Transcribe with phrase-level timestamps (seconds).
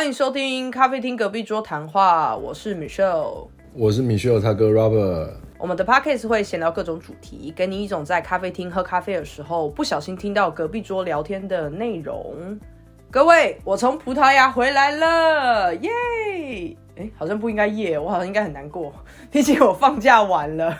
[0.00, 3.48] 欢迎收听咖啡厅隔壁桌谈话，我是 Michelle。
[3.74, 5.28] 我是 Michelle，他哥 Robert。
[5.58, 12.58] 我们的 podcast 会闲聊各种主题，给你一种在咖啡厅喝咖啡的时候不小心听到隔壁桌聊天的内容。
[13.10, 15.90] 各位，我从葡萄牙回来了，耶！
[16.96, 18.90] 哎，好像不应该耶，我好像应该很难过，
[19.30, 20.78] 毕竟我放假晚了。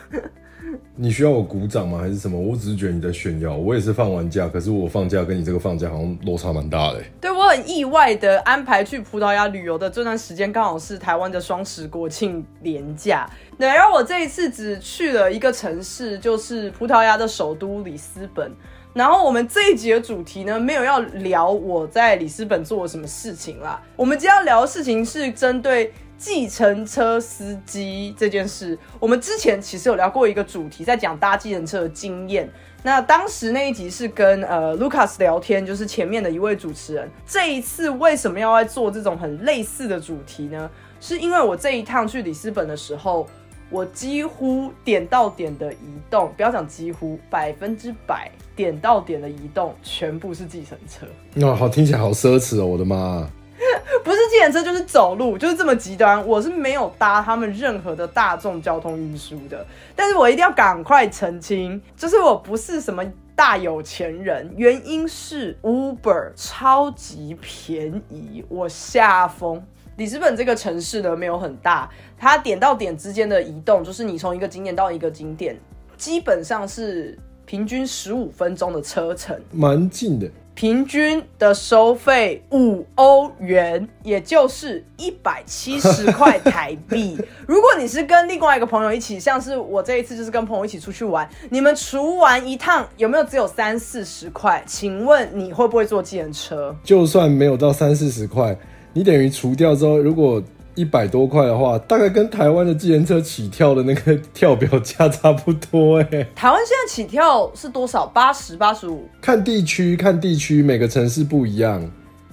[0.97, 1.99] 你需要我鼓掌吗？
[1.99, 2.39] 还是什么？
[2.39, 3.57] 我只是觉得你在炫耀。
[3.57, 7.03] 我也是放完假，可是我放假跟你这个放假好像落差蛮大的。
[7.21, 13.29] 对我很意外的安排去葡萄牙旅游的这段时间，刚好是台湾的双十国庆连假。
[13.57, 18.53] 然后我这一次只去了一个城市，就是葡萄牙的首都里斯本。
[18.93, 23.81] 然后我们这一集的主题呢，没有要聊我在里斯本做了什么事情啦。
[23.97, 25.93] 我们今天要聊的事情是针对。
[26.21, 32.47] 计程车司机这件事，我们之前其实有聊过一个主题，在讲搭计程车的经验。
[32.83, 37.09] 那当时那一集是跟呃 Lucas 聊天，就是前面的一位主持人。
[37.27, 40.71] 这一次为什么要来做这种很类似的主题呢？
[41.01, 43.27] 是因为我这一趟去里斯本的时候，
[43.71, 45.79] 我几乎点到点的移
[46.11, 51.07] 动，不要讲几乎，百分之百点到点的移动全部是计程车。
[51.47, 52.67] 哇，好听起来好奢侈哦！
[52.67, 53.27] 我的妈。
[54.03, 56.27] 不是计程车就是走路，就是这么极端。
[56.27, 63.05] 我是没有搭他们任何的大众交通运输的，但是我一定要赶快澄清，就是我不是什么
[63.37, 69.63] 大有钱人，原因是 Uber 超级便宜，我下疯。
[69.97, 75.55] 里斯本这个城市呢没有很大，它点到点之间的移动，就是你从一个景点到一个景点，
[75.99, 80.27] 基本上是平均十五分钟的车程，蛮近的。
[80.61, 87.17] 平均的收费五欧元，也就是一百七十块台币。
[87.49, 94.63] 如果你是跟另外一个朋友一起，像是我这一次就是跟朋友一起出去玩，你们除完一趟有没有只有三四十块？
[94.67, 96.77] 请问你会不会坐计程车？
[96.85, 98.55] 就算没有到三四十块，
[98.93, 100.43] 你等于除掉之后，如果
[100.81, 106.27] 一百多块的话，大概跟台湾的自行车起跳的那个跳表价差不多哎。
[106.35, 108.07] 台湾现在起跳是多少？
[108.07, 109.07] 八十八十五？
[109.21, 111.81] 看地区，看地区，每个城市不一样。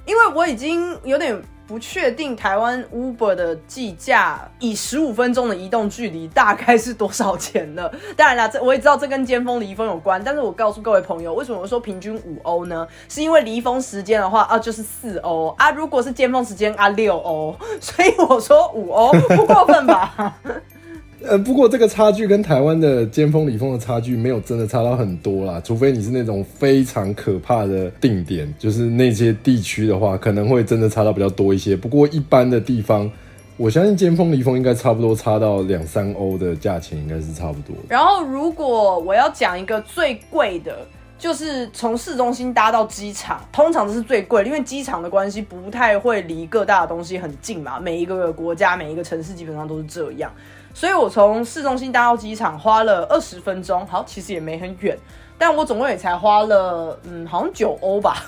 [0.05, 1.37] 因为我已经有点。
[1.67, 7.91] 不确定台湾 Uber 的计价以十五分钟的移动距离大概是多少钱呢？
[8.15, 12.87] 当然啦，这我也知道这跟尖峰离峰有关，但是我告诉各位朋友，为什么我说平均五欧呢？
[13.09, 20.39] 是因为离峰时间的话啊就是四欧啊，如果是尖峰时间啊六欧， 所以我说五欧不过分吧。
[21.23, 31.75] 呃，不过这个差距跟台湾的尖峰、里峰的差距没有真的差到很多啦，除非你是那种非常可怕的定点，就是那些地区的话，可能会真的差到比较多一些。
[31.75, 33.09] 不过一般的地方，
[33.57, 37.75] 我相信尖峰、离峰应该差不多差到两三欧的价钱，应该是差不多。
[37.89, 40.85] 然后，如果我要讲一个最贵的，
[41.17, 47.79] 就是从市中心搭到机场，通常都是最贵，因为机场的关系不太会离各大的东西很近嘛。
[47.79, 50.31] 每一个国家、每一个城市基本上都是这样。
[50.77, 54.95] 所以我从市中心搭到机场花了二十分钟，好，其实也没很远，
[55.35, 58.25] 但我总共也才花了，嗯，好像九欧吧。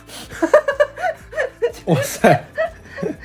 [1.85, 2.43] 哇塞，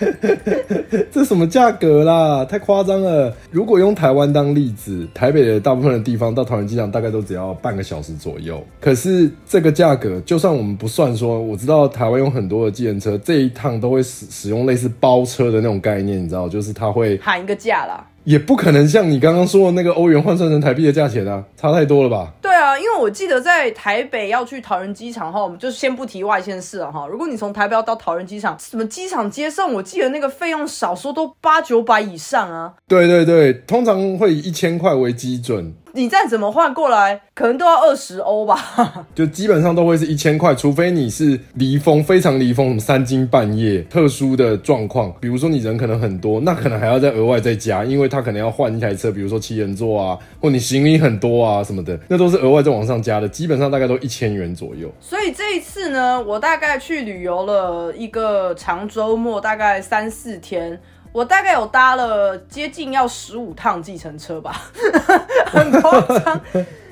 [1.11, 2.45] 这什么价格啦？
[2.45, 3.35] 太夸张了！
[3.51, 8.63] 如果用台湾当例子，台北的大部分的地方到桃园机场大概都只要半个小时左右。
[8.79, 18.07] 可是这个价格，就算我们不算说，我知道台湾有很多的计程车，这一趟都会使使用类似包车的那种概念，你知道，就是它会喊一个价啦。
[18.25, 22.33] 也不可能像你刚刚说的那个欧元换算成台币的价钱啊，差太多了吧？
[22.41, 27.07] 对啊，因为我记得在台北要去桃园机场哈，我们就先不提外县市了哈。
[27.07, 32.73] 如果你从台北要到桃园机场，什么机场接送，我记得那个费用少说都八九百以上啊。
[32.89, 35.75] 对对对，通常会以一千块为基准。
[35.97, 39.07] 你再怎么换过来，可能都要二十欧吧。
[39.15, 53.29] 就基本上都会是一千块，除非你是离峰非常离峰，什么三更半夜特殊的状况，比如说你人可能很多，那可能还要再额外再加，因为他可能要换一台车，比如说七人座啊，或你行李很多啊什么的，那都是额外再往上加的。
[53.29, 54.93] 基本上大概都一千元左右。
[55.01, 60.81] 所以这一次呢，我大概去旅游了一个长周末，大概三四天。
[61.15, 64.63] 我大概有搭了接近要十五趟计程车吧，
[65.47, 66.41] 很夸张。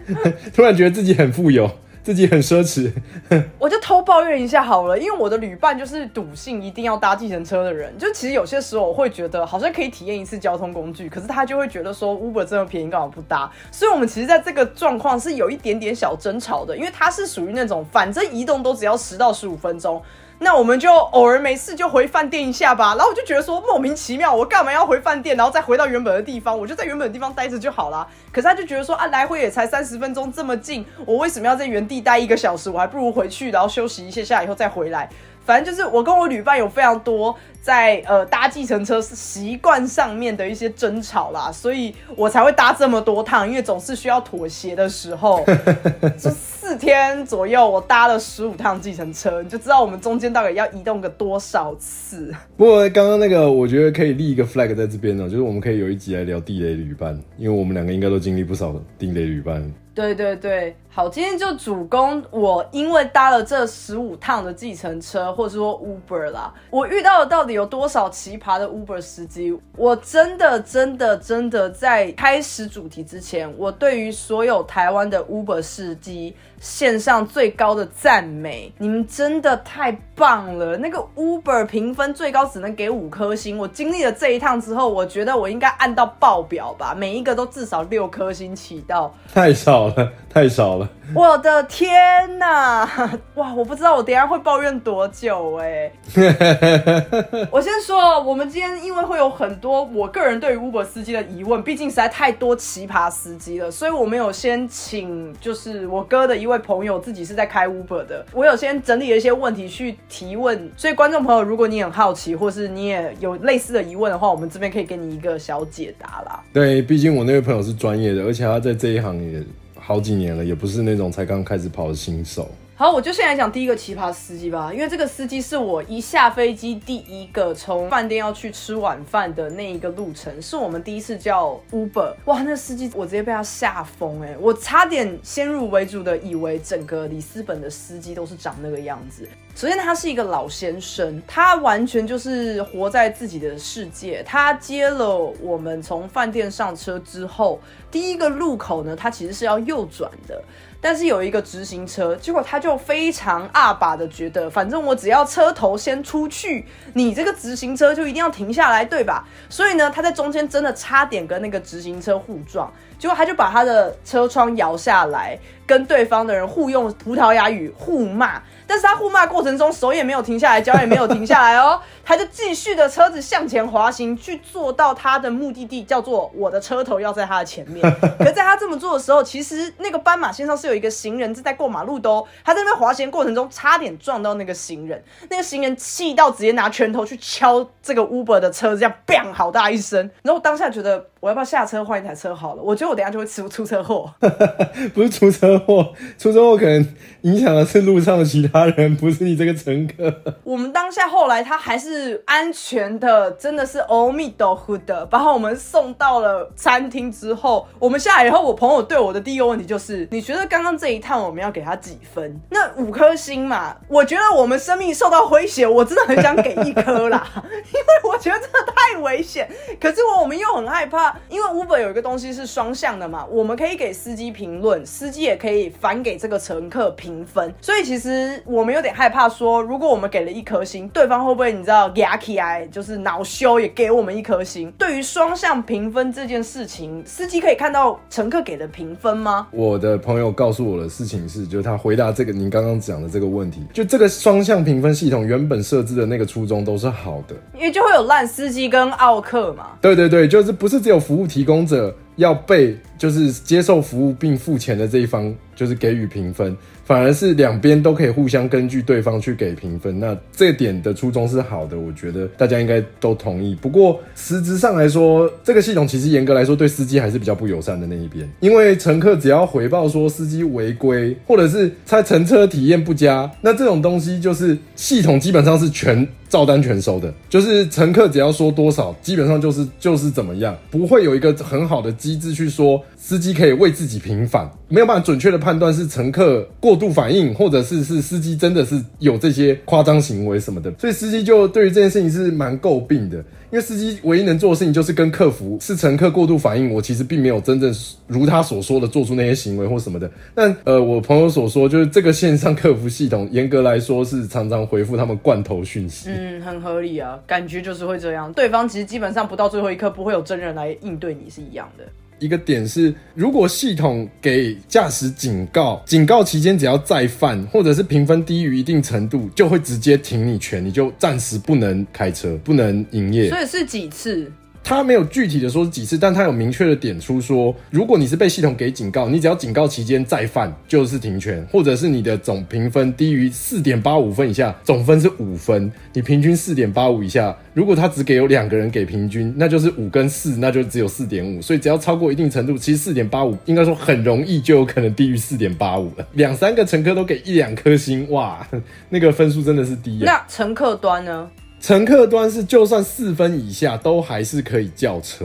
[0.55, 1.69] 突然觉得自己很富有，
[2.05, 2.93] 自己很奢侈。
[3.59, 7.93] 我就偷抱怨一下好了，因为我的旅伴就是笃信一定要搭计程车的人。
[7.99, 13.51] 就其实有些时候我会觉得好像可以体验一次交通工具，可是他就会觉得说 Uber 这么便宜，干嘛不搭？
[13.73, 20.01] 所以我们其实在这个状况是有一点点小争吵的，因为他是属于那种反正移动都只要十到十五分钟。
[20.43, 26.59] 那我们就偶尔没事就回饭店一下吧，然后我就觉得说莫名其妙，我干嘛要回饭店，然后再回到原本的地方？
[26.59, 28.07] 我就在原本的地方待着就好了。
[28.33, 32.69] 可是他就觉得说啊，来回也才三十分钟，这么近，我为什么要在原地待一个小时？
[32.69, 35.09] 我还不如回去，然后休息一下下以后再回来。
[35.45, 45.45] 反正就是我跟我旅伴有非常多在呃搭计程车习惯上面的一些争吵啦，所以我才会搭这么多趟，因为总是需要妥协的时候。
[46.19, 52.33] 这四天左右，我搭了十五趟计程车，你就知道我们中间到底要移动个多少次。
[52.57, 59.73] 不过刚刚那个，我觉得可以立一个 flag 在这边呢，就是我们可以有一集来聊地雷旅伴，因为我们两个应该都经历不少地雷旅伴。
[59.95, 69.59] 对对对，好，今天就主攻我，因为搭了这十五趟的计程车，或者说 Uber 啦，我遇到了到底有多少奇葩的 Uber 司机？
[69.77, 76.35] 我真的真的真的在开始主题之前，我对于所有台湾的 Uber 司机。
[76.63, 80.77] 线上最高的赞美，你们真的太棒了！
[80.77, 83.59] 那个 Uber 评分最高只能给五颗星。
[83.59, 89.13] 我经历了这一趟之后，我觉得我应该按到爆表吧，每一个都至少六颗星起到。
[89.35, 90.89] 太少了，太少了！
[91.17, 92.89] 我的天呐！
[93.35, 95.93] 哇，我不知道我等下会抱怨多久哎。
[97.51, 106.52] 我先说，我们今天因为会有很多我个人对于 Uber 司机的疑问，毕竟实在太多奇葩司机了，所以我们有先请就是我哥的一位。
[106.53, 116.43] 位朋友自己是在开 Uber 的，我有先整理了一些问题去提问，所以观众朋友，如果你很好奇，或是你也有类似的疑问的话，我们这边可以给你一个小解答啦。
[116.53, 119.43] 对，毕竟我那位朋友是专业的，而且他在这一行也
[119.79, 122.49] 好几年了，也不是那种才刚开始跑的新手。
[122.75, 132.15] 好，我就先来讲第一个奇葩司机吧，因为这个司机是我一下飞机第一个从饭店要去吃晚饭的那一个路程，是我们第一次叫 Uber。
[132.25, 139.29] 哇，那司机我直接被他吓疯哎，我差点先入为主的以为整个里斯本的司机都是长那个样子。
[139.55, 144.23] 首先，他是一个老先生，他完全就是活在自己的世界。
[144.25, 147.61] 他接了我们从饭店上车之后，
[147.91, 150.43] 第一个路口呢，他其实是要右转的。
[150.83, 159.25] 但是有一个直行车，结果他就非常二把的觉得，反正我只要车头先出去，你这个直行车就一定要停下来，对吧？
[159.49, 162.71] 所以呢，他在中间真的差点跟那个直行车互撞，
[163.03, 168.41] 结果他就把他的车窗摇下来，跟对方的人互用葡萄牙语互骂。
[168.65, 177.83] 但是他互骂过程中手也没有停下来，脚也没有停下来哦， 他就继续的车子向前滑行，去做到他的目的地，叫做我的车头要在他的前面。
[178.21, 190.09] 可在他这么做的时候，其实那个斑马线上是有一个行人正在过马路的哦，他在那滑行过程中差点撞到那个行人，那个行人气到直接拿拳头去敲这个 Uber 的车子，这样 bang 好大一声。
[190.23, 192.63] 然后当下觉得我要不要下车换一台车好了？
[192.65, 194.13] 我觉得我等下就会出出车祸，
[194.93, 196.85] 不是出车祸，出车祸可能
[197.21, 198.67] 影响的是路上的其他。
[198.67, 200.13] 人不是你这个乘客。
[200.43, 212.41] 我们当下后来他还是安全的，真的是阿弥陀佛的，把我们送到了餐厅之后，我们下来以后，我朋友对我的第一个问题就是：你觉得刚刚这一趟我们要给他几分？
[212.51, 219.49] 那五颗星嘛，我觉得我们生命受到威胁，我真的很想给一颗啦，因为我觉得真的太危险。
[219.81, 228.41] 可是我们又很害怕，因为 Uber 有一个东西是双向的嘛，我们可以给司机评论，司机也可以反给这个乘客评分，所以其实。
[228.45, 234.71] 我们有点害怕，说如果我们给了一颗星，对方会不会你知道牙起来，就是恼羞也给我们一颗星？
[234.73, 239.47] 对于双向评分这件事情，司机可以看到乘客给的评分吗？
[239.51, 249.71] 我的朋友告诉我的事情是，就是他回答这个您刚刚讲的这个问题，就这个双向评分系统原本设置的那个初衷都是好的，因为就会有烂司机跟奥客嘛。
[249.81, 256.57] 对对对，就是不是只有服务提供者要被就是接受服务并付钱的这一方就是给予评分。
[256.85, 263.55] 反而是两边都可以互相根据对方去给评分，那这点的初衷是好的，我觉得大家应该都同意。
[263.55, 282.83] 不过实质上来说，这个系统其实严格来说对司机还是比较不友善的那一边，因为乘客只要回报说司机违规，或者是他乘车体验不佳，那这种东西就是系统基本上是全照单全收的，就是乘客只要说多少，基本上就是就是怎么样，不会有一个很好的机制去说。
[282.97, 293.17] 司机可以为自己平反，没有办法准确的判断是乘客过度反应，或者是是司机真的是有这些夸张行为什么的，所以司机就对于这件事情是蛮诟病的。
[293.51, 297.75] 因为司机唯一能做的事情就是跟客服是乘客过度反应，我其实并没有真正
[298.07, 300.11] 如他所说的做出那些行为或什么的。
[300.33, 306.09] 但呃，我朋友所说就是这个线上客服系统，严格来说是常常回复他们罐头讯息。
[306.41, 308.33] 很合理啊，感觉就是会这样。
[308.33, 311.85] 对方其实基本上不到最后一刻不会有真人来应对你是一样的。
[312.19, 323.29] 一个点是，如果系统给驾驶警告，警告期间只要再犯，或者是评分低于一定程度，就会直接停你权，你就暂时不能开车，不能营业。
[323.29, 324.31] 所以是几次？
[324.65, 346.07] 他没有具体的说是几次，但他有明确的点出说，如果你是被系统给警告，你只要警告期间再犯就是停权，或者是你的总评分低于四点八五分以下，总分是五分，你平均四点八五以下，如果他只给有两个人给平均，那就是五跟四，那就只有四点五，所以只要超过一定程度，其实四点八五应该说很容易就有可能低于四点八五了。
[346.13, 348.47] 两三个乘客都给一两颗星，哇，
[348.89, 349.99] 那个分数真的是低。
[350.01, 351.29] 那乘客端呢？
[351.63, 355.25] 乘客端是就算四分以下都还是可以叫车，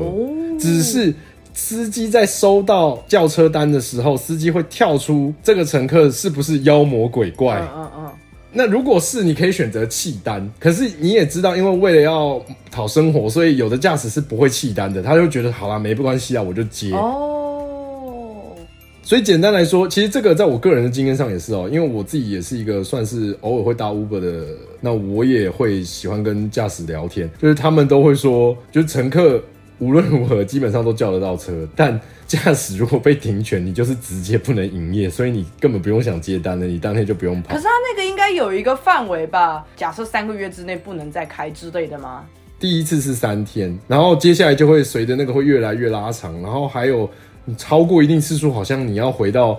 [0.60, 1.12] 只是
[1.52, 7.60] 司机在收到叫车单的时候，司机会跳出这个乘客是不是妖魔鬼怪。
[7.60, 8.12] 嗯嗯嗯。
[8.54, 10.48] 那如果是，你可以选择弃单。
[10.60, 12.40] 可是你也知道，因为为了要
[12.70, 16.92] 讨生活，所以有的驾驶是不会弃单的，他就觉得好啦，没不关系啊，我就接。
[19.08, 24.46] 所以简单来说，其实这个在我个人的经验上也是哦，因为我自己也是一个算是偶尔会搭 Uber 的，
[24.82, 29.42] 那我也会喜欢跟驾驶聊天，就是他们都会说，就是乘客
[29.80, 31.98] 无论如何基本上都叫得到车，但
[32.28, 37.54] 驾驶如果被停权，你就是直接不能营业，所以你根本不用想接单了，你当天就不用跑。
[37.54, 39.66] 可是他那个应该有一个范围吧？
[39.78, 42.26] 假设三个月之内不能再开之类的吗？
[42.60, 47.10] 第一次是三天，然后接下来就会随着那个会越来越拉长，然后还有。
[47.50, 49.58] 你超过一定次数，好像你要回到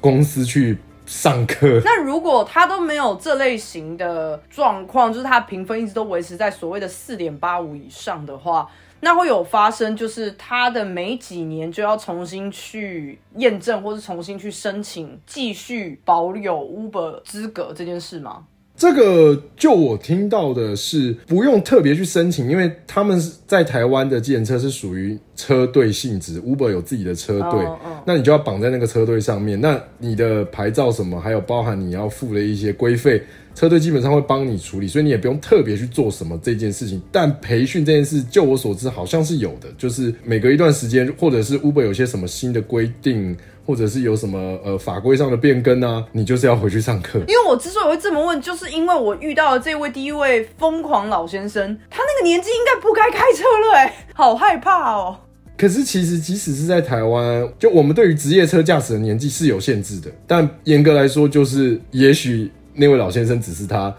[0.00, 1.80] 公司去上课。
[1.84, 8.66] 那如果他都没有这类型的状况，就是他评分一直都维持在所谓的四点八五以上的话，
[9.00, 18.46] 那会有发生，就是他的每几年就要重新去验证，或是重新去申请继续保有 Uber 资格这件事吗？
[18.76, 27.66] 这个就我听到的是不用特别去申请，因为他们是在台湾的计程车是属于车队性质，Uber 有自己的车队，
[28.04, 29.58] 那你就要绑在那个车队上面。
[29.58, 33.22] 那你的牌照什么，还有包含你要付的一些规费，
[33.54, 37.00] 车队基本上会帮你处理，所以你也不用特别去做什么这件事情。
[37.10, 43.34] 但培训这件事，就我所知好像是有的，就是每隔一段时间，或者是 Uber 有些什么新的规定。
[43.66, 47.18] 或者是有什么呃法规上的变更啊，你就是要回去上课。
[47.26, 55.18] 因为我之所以会这么问，就是因为我遇到了这位第一位疯狂老先生，他那个年纪应该不该开车了，哎，好害怕哦。
[55.58, 63.92] 可是其实即使是在台湾，就我们对于职业车驾驶的年纪是有限制的，但严格来说，就是也许那位老先生只是他。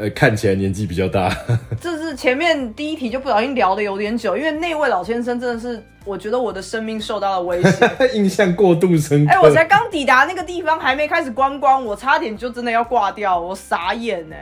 [0.00, 1.30] 呃，看起来年纪比较大。
[1.78, 9.32] 这是前面第一题就不小心聊的有点久，因为那位老先生真的是，我觉得我的生命受到了威胁， 印象过度深刻。
[9.32, 14.36] 哎，我才刚抵达那个地方，还没开始观光，我差点就真的要挂掉，我傻眼呢。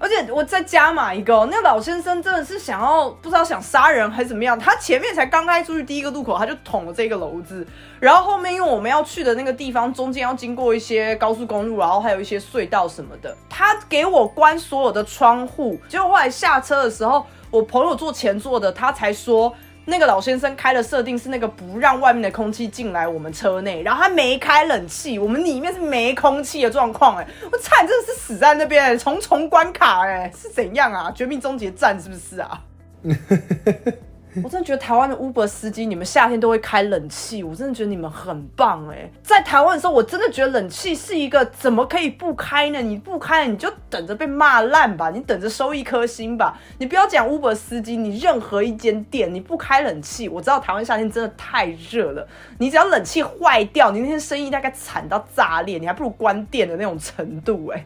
[0.00, 7.66] 而且我再加码一个，那老先生真的是想要不知道想杀人还是怎么样，他前面才刚开出去第一个路口，他就捅了这个篓子，
[7.98, 19.54] 然后后面因为我们要去的那个地方中间要经过一些高速公路，然后还有一些隧道什么的，他给我关所有的窗户，结果后来下车的时候，我朋友坐前座的，他才说。
[19.88, 31.10] 那个老先生开的设定是那个不让外面的空气进来我们车内，然后他没开冷气，我们里面是没空气的状况，哎，我差点真的是死在那边，重重关卡，哎，是怎样啊？
[31.12, 32.62] 绝命终结战是不是啊？
[34.44, 39.10] 我真的觉得台湾的 Uber 司机，你们夏天都会开冷气，我真的觉得你们很棒哎！
[39.22, 42.80] 在台湾的时候，我真的觉得冷气是一个怎么可以不开呢？
[42.80, 46.58] 你不开，你就等着被骂烂吧，你等着收一颗星吧。
[46.78, 52.26] 你不要讲 Uber 司机，你任何一间店你不开冷气，我知道台湾夏天真的太热了，
[52.58, 57.84] 你只要冷气坏掉，你那天生意大概惨到炸裂，你还不如关店的那种程度哎。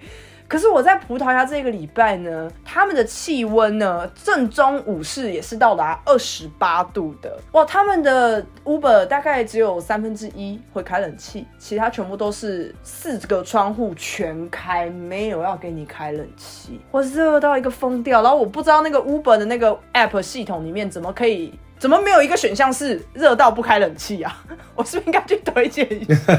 [0.53, 7.65] 可是我在葡萄牙这个礼拜呢，他们的气温呢，正中午是也是到达二十八度的哇！
[7.65, 16.79] 他们的 Uber 大概只有三分之一会开冷气，其他全部都是四个窗户全开，没有要给你开冷气。
[16.91, 21.59] 我热到一个疯掉，然后我不知道那个 Uber 的那个 App 系统里面怎么可以。
[21.83, 24.41] 怎么没有一个选项是热到不开冷气啊？
[24.77, 26.33] 我是不是应该去推荐一下？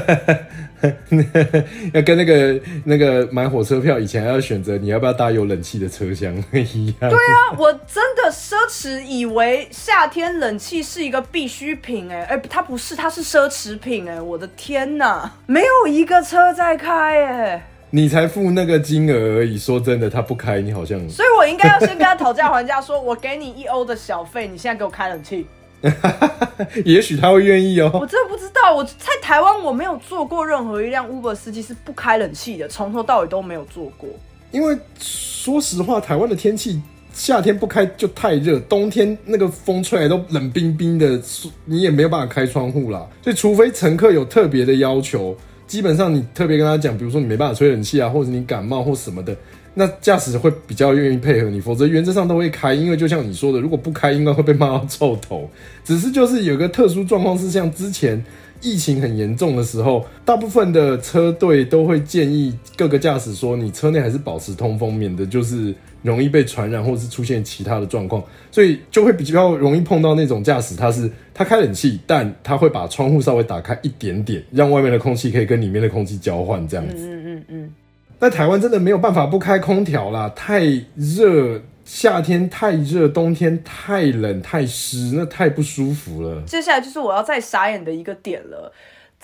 [1.92, 7.10] 要跟那个那个买火车票以前还要选择你要不要搭有冷气的车厢一样。
[7.10, 17.66] 对啊，我真的奢侈以为夏天冷气是一个必需品，哎哎，它不是，它是奢侈品，哎，我的天哪，没有一个车在开，哎。
[17.96, 20.98] 你才付那个金额而已，说真的，他不开，你好像。
[21.08, 25.46] 所以我应该要先跟他讨价还价，说我给你一欧的小费，你现在给我开冷气。
[26.84, 27.88] 也许他会愿意哦。
[27.94, 34.08] 我真的不知道，我在台湾我没有坐过任何一辆 Uber 司机是不开冷气的，从头到尾都没有坐过。
[34.50, 36.82] 因为说实话，台湾的天气
[37.12, 41.22] 夏天不开就太热，冬天那个风吹来都冷冰冰的，
[41.64, 43.06] 你也没有办法开窗户啦。
[43.22, 45.36] 所以除非乘客有特别的要求。
[45.74, 49.36] 基本上你特别跟他讲，比如说你没办法吹冷气啊，或者你感冒或什么的，
[49.74, 55.50] 那驾驶会比较愿意配合你，否则原则上都会开，因为就像你说的，如果不开，应该会被骂到臭头。
[55.84, 58.24] 只是就是有个特殊状况是，像之前
[58.60, 65.74] 疫情很严重的时候，大部分的车队都会建议各个驾驶说，你车内还是保持通风，免得就是
[66.04, 77.08] 容易被传染，或者是出现其他的状况，所以就会比较容易碰到那种驾驶，他是他开冷气，但他会把窗户稍微打开一点点，让外面的空气可以跟里面的空气交换，这样子。
[77.08, 77.74] 嗯嗯嗯，
[78.20, 80.62] 那台湾真的没有办法不开空调啦，太
[80.94, 86.42] 热，夏天太热，冬天太冷太湿，那太不舒服了。
[86.46, 88.70] 接下来就是我要再傻眼的一个点了。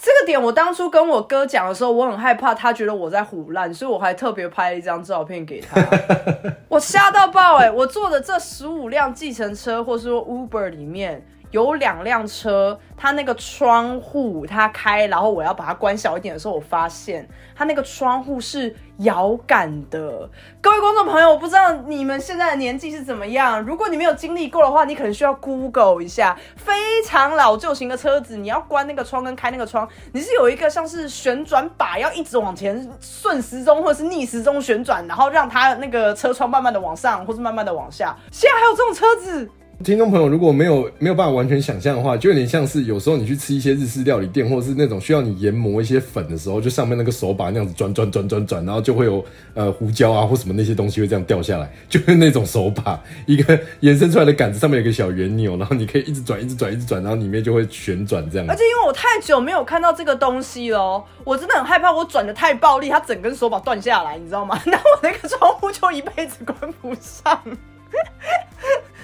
[0.03, 5.79] 这个点我当初跟我哥讲的时候，我很害怕他觉得我在胡乱，所以我还特别拍了一张照片给他。
[6.69, 11.27] 我吓到爆哎、我坐的这十五辆计程车或是说 Uber 里面。
[11.51, 20.31] 有两辆车，它那个窗户它开，然后我要把它关小一点的时候，我发现它那个窗户是摇杆的。
[20.61, 26.73] 各位观众朋友，我不知道你们现在的年纪是怎么样，如果你没有经历过的话，你可能需要 Google 一下，非
[27.05, 38.17] 常老旧型的车子，你要关那个窗跟开那个窗，你是有一个像是旋转把，要一直往前顺时钟或者是逆时钟旋转，然后让它那个车窗慢慢的往上或是慢慢的往下。
[38.31, 39.51] 现在还有这种车子？
[39.83, 58.47] 听众朋友，如果没有没有办法完全想象的话，就有点像是有时候你去吃一些日式料理店，或者是那种需要你研磨一些粉的时候，就上面那个手把那样子转转转转转，然后就会有呃胡椒啊或什么那些东西会这样掉下来，就是那种手把，一个延伸出来的杆子上面有个小圆钮，然后你可以一直转一直转一直转，然后里面就会旋转这样。
[58.53, 64.61] 而且因为我太久没有看到这个东西了，我真的很害怕我转的太暴力，它整根手把断下来，你知道吗？
[64.67, 67.41] 那我那个窗户就一辈子关不上。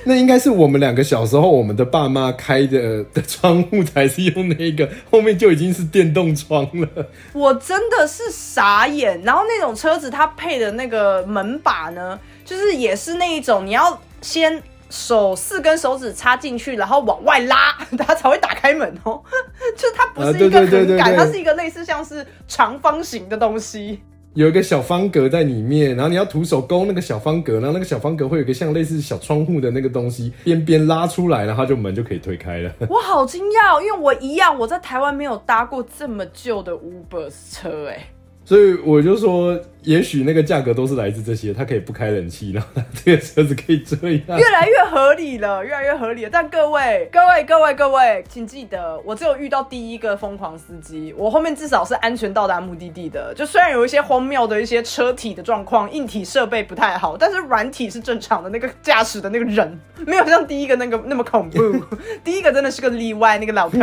[0.09, 6.89] 那应该是我们两个小时候，我们的爸妈开的 的窗户才是用那个，后面就已经是电动窗了。
[7.33, 9.21] 我真的是傻眼。
[9.23, 19.21] 然后那种车子它配的那个门把呢，就是也是那一种，你要先手四根手指插进去，然后往外拉， 它才会打开门哦。
[19.77, 24.01] 就是它不是一个横杆，它是一个类似像是长方形的东西。
[24.37, 32.71] 有一个小方格在里面，然后你要徒手勾那个小方格，然后那个小方格会有一个像类似小窗户的那个东西，边边拉出来，然后它就门就可以推开了。
[32.91, 38.07] 我好惊讶哦，因为我一样，我在台湾没有搭过这么旧的 Uber 车，哎，
[38.47, 44.39] 所以我就说，也许那个价格都是来自这些，它可以不开冷气，然后这个车子可以这样。
[44.39, 46.31] 越来越合理了，越来越合理了。
[46.33, 53.35] 但各位、各位、各位、各位，请记得，我只有遇到第一个疯狂司机，我后面至少是安全到达目的地的。
[53.35, 58.49] 就虽然有一些荒谬的一些车体的状况，硬体设备不太好，但是软体是正常的。
[58.49, 61.59] 那个驾驶的那个人没有像第一个那个那么恐怖，
[62.23, 63.79] 第一个真的是个例外，那个老头，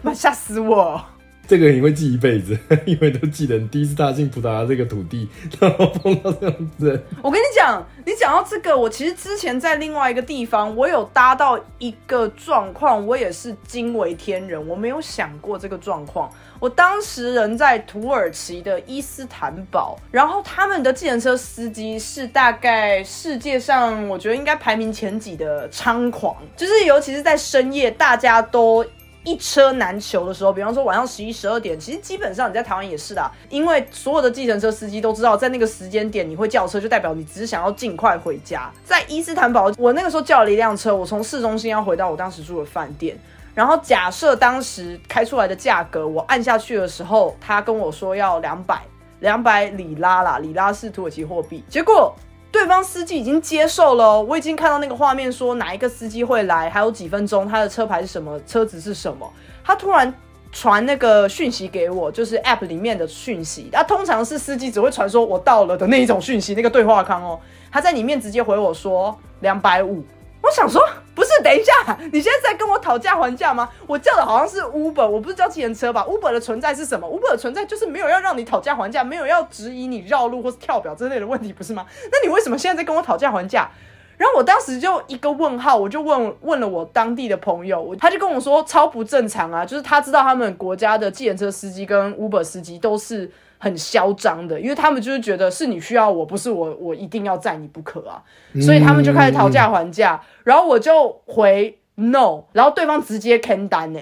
[0.00, 0.98] 妈吓死我！
[1.48, 5.26] 这个你会记一辈子， 因为都记得你第一次踏进葡萄牙这个土地，
[5.58, 7.02] 然后碰到这样子。
[7.22, 16.30] 我跟你讲，你讲到这个，我其实之前在另外一个地方，我有搭到一个状况，我也是惊为天人，我没有想过这个状况。
[16.60, 28.84] 我当时人在土耳其的伊斯坦堡，然后他们的计程车司机是大概世界上我觉得应该排名前几的猖狂，就是尤其是在深夜，大家都。
[29.28, 38.72] 一车难求的时候，比方说晚上十一、十二点，其实基本上你在台湾也是的，因为所有的计程车司机都知道，在那个时间点你会叫车，就代表你只是想要尽快回家。
[38.84, 43.18] 在伊斯坦堡，我那个时候叫了一辆车，我从市中心要回到我当时住的饭店。
[43.54, 48.80] 然后假设当时开出来的价格，我按下去的时候，他跟我说要两百，
[49.20, 51.62] 两百里拉啦，里拉是土耳其货币。
[51.68, 52.14] 结果
[52.50, 59.30] 对方司机已经接受了，我已经看到那个画面，说哪一个司机会来，还有几分钟，他的车牌是什么，车子是什么。
[59.62, 60.12] 他突然
[60.50, 63.68] 传那个讯息给我，就是 App 里面的讯息。
[63.70, 67.38] 那通常是司机只会传说我到了的那一种讯息，那个对话框哦，
[67.70, 70.02] 他在里面直接回我说两百五。
[70.40, 70.80] 我想说，
[71.14, 73.68] 不是，等一下，你现在在跟我讨价还价吗？
[73.86, 81.84] 我叫的好像是 Uber，我不是叫计程车吧？Uber 的存在是什么？Uber 的存在就是没有要让你讨价还价，没有要质疑你绕路或是跳表之类的问题，不是吗？
[82.12, 83.68] 那你为什么现在在跟我讨价还价？
[84.16, 98.22] 然后我当时就一个问号，我就问问了我当地的朋友，他就跟我说超不正常啊，就是他知道他们国家的计程车司机跟 Uber 司机都是很嚣张的，因为他们就是觉得是你需要我，不是我我一定要载你不可啊，
[98.62, 104.00] 所以他们就开始讨价还价，然后我就回 no，然后对方直接坑单呢、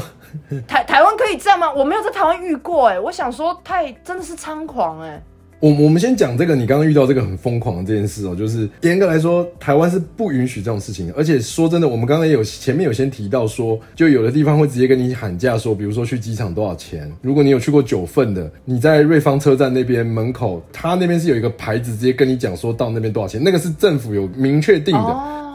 [0.68, 1.72] 台台湾可以这样吗？
[1.72, 5.22] 我没有在台湾遇过哎、我想说太真的是猖狂哎、
[5.64, 11.14] 我我们先讲这个，你刚刚遇到这个很疯狂的这件事哦，就是严格来说，台湾是不允许这种事情的。
[11.16, 17.10] 而且说真的，我们刚才有前面有先提到说，就有的地方会直接跟你喊价，说比如说去机场多少钱。
[17.22, 25.53] 如果你有去过九份的，你在瑞芳车站那边门口，他那边是有一个牌子，直接跟你讲说到那边多少钱，那个是政府有明确定的。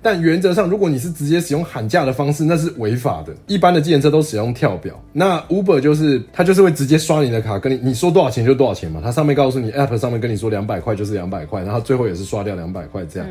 [0.00, 3.34] 但原则上，如果你是直接使用喊价的方式，那是违法的。
[3.48, 9.00] 一般的计程车都使用跳表，那 Uber 就是它就是会直接刷你的卡，跟你你说多少钱就多少钱嘛。
[9.02, 13.28] 它上面告诉你 App 上面跟你说两百块就是两百块，然后最后也是刷掉两百块这样。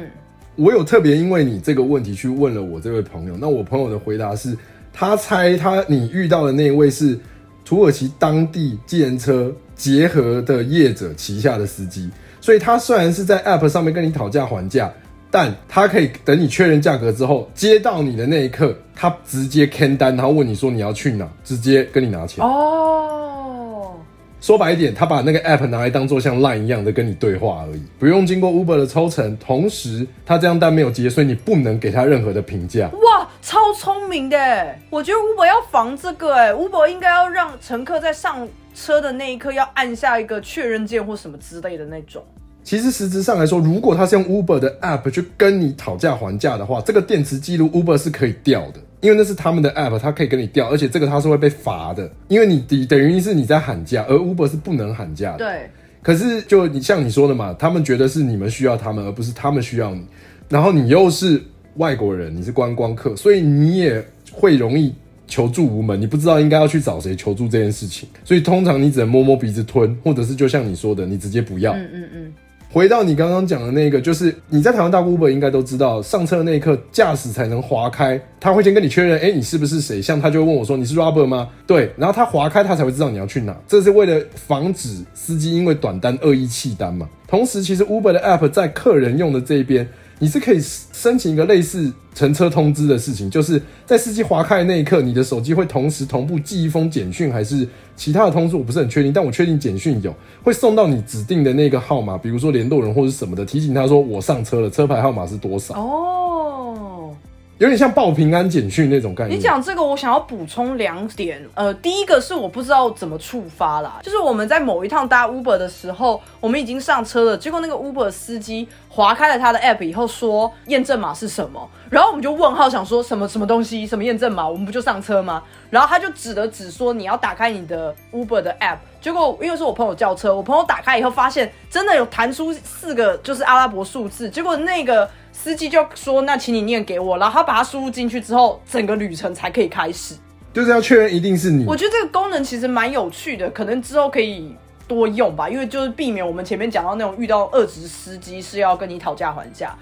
[0.58, 4.58] 我有特别因为你这个问题去问了我这位朋友，那我朋友的回答是，
[4.91, 7.17] 他猜他你遇到的那一位是
[7.63, 12.10] 土耳其当地计程车结合的业者旗下的司机，
[12.41, 14.91] 所以他虽然是在 App 上面跟你讨价还价。
[15.30, 22.44] 但他可以等你确认价格之后，接到你的那一刻，他直接签单，然后问你说你要去哪，直接跟你拿钱。
[22.44, 23.94] 哦，
[24.40, 29.36] 说白一点，他把那个 app 拿来当做像 line 一样的跟你对话而已，不用经过 Uber 的抽成。
[29.38, 32.90] 同时，他这张单没有结，所以你不能给他任何的评价。
[32.90, 34.76] 哇，超聪明的！
[34.90, 42.24] 我觉得 Uber 要防这个，哎，Uber 应该要让乘客在上车的那一刻要按下一个确认键或什么之类的那种。
[42.67, 55.45] 其实实质上来说，如果他是用 Uber 的 App 去跟你讨价还价的话，这个电池记录 Uber 是可以调的，因为那是他们的 App，它可以跟你调，而且这个它是会被罚的，因为你等等于是你在喊价，而 Uber 是不能喊价的。
[55.45, 55.69] 对。
[56.01, 60.06] 可是就你像你说的嘛，他们觉得是你们需要他们，而不是他们需要你。
[60.49, 61.41] 然后你又是
[61.77, 64.93] 外国人，你是观光客，所以你也会容易
[65.25, 68.10] 求助无门，你不知道应该要去找谁求助这件事情。
[68.25, 71.71] 所以通常你只能摸摸鼻子吞，或者是就像你说的，你直接不要。
[71.71, 72.34] 嗯嗯嗯。
[72.69, 80.01] 回到你刚刚讲的那个，就是你在台湾大 Uber 应该都知道，上车的那一刻，驾驶才能划开，他会先跟你确认，哎，你是不是谁？
[80.01, 81.49] 像他就会问我说，你是 Robber 吗？
[81.65, 83.56] 对，然后他划开，他才会知道你要去哪。
[83.67, 87.08] 这是为了防止司机因为短单恶意弃单嘛。
[87.27, 89.88] 同时，其实 Uber 的 App 在客人用的这一边。
[90.19, 105.75] 你是可以申请一个类似乘车通知的事情，就是在司机划开的那一刻，你的手机会同时同步寄一封简讯，还是其他的通知，我不是很确定，但我确定简讯有会送到你指定的那个号码，比如说联络人或者什么的，提醒他说我上车了，车牌号码是多少。
[105.75, 107.15] 哦。
[107.60, 109.36] 有点像报平安简讯那种概念。
[109.36, 111.43] 你讲这个，我想要补充两点。
[111.56, 125.41] 呃，第一个是我不知道怎么触发啦，就是我们在某一趟搭 Uber 的时候，我们已经上车了，结果那个 Uber 司机划开了他的 App 以后说验证码是什么，然后我们就问号想说什么什么东西，什么验证码，我们不就上车吗？
[125.72, 135.10] 然后他就指了指说你要打开你的 Uber 的 App，结果因为是我朋友叫车，我朋友打开以后发现真的有弹出四个就是阿拉伯数字，结果那个。
[135.39, 140.15] 司机就说：“那请你念给我。”然后他把它输入进去之后，整个旅程才可以开始。
[140.52, 141.63] 就是要确认一定是你。
[141.65, 144.52] 我觉得这个功能其实蛮有趣的，可能之后可以
[144.88, 149.78] 多用吧，因为就是避免我们前面讲到那种遇到二职司机是要跟你讨价还价，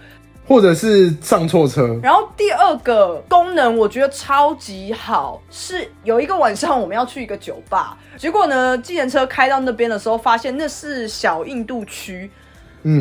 [0.46, 1.98] 或者是上错车。
[2.04, 12.30] 然后第二个功能我觉得超级好，是有一个晚上我们要去一个酒吧，结果呢，计程车开到那边的时候，发现那是小印度区。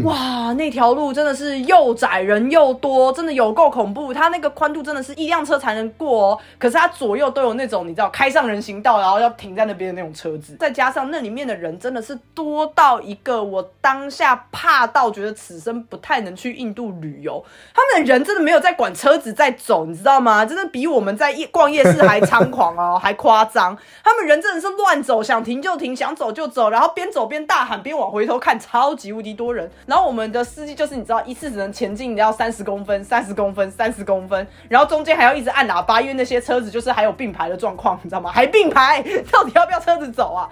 [0.02, 4.14] 哇，那条路真的是又窄人又多，真的有够恐怖。
[4.14, 6.38] 它那个宽度真的是一辆车才能过哦。
[6.58, 10.56] 可是它左右都有那种你知道开上人行道，然后要停在那边的那种车子。
[10.58, 17.44] 再加上那里面的人真的是多到一个，我当下怕到觉得此生不太能去印度旅游。
[17.74, 20.46] 他们的人真的没有在管车子在走，你知道吗？
[20.46, 23.76] 真的比我们在夜逛夜市还猖狂哦，还夸张。
[24.02, 29.70] 他们人真的是乱走，想停就停，想走就走，然后边走边大喊，边往回头看，超级无敌多人。
[29.86, 38.30] 然后我们的司机就是你知道，一次只能前进要三十公分，三十公分，三十公分，然后中间还要一直按喇叭，因为那些车子就是还有并排的状况， 你知道吗？
[38.32, 40.48] 还并排， 到底要不要车子走啊？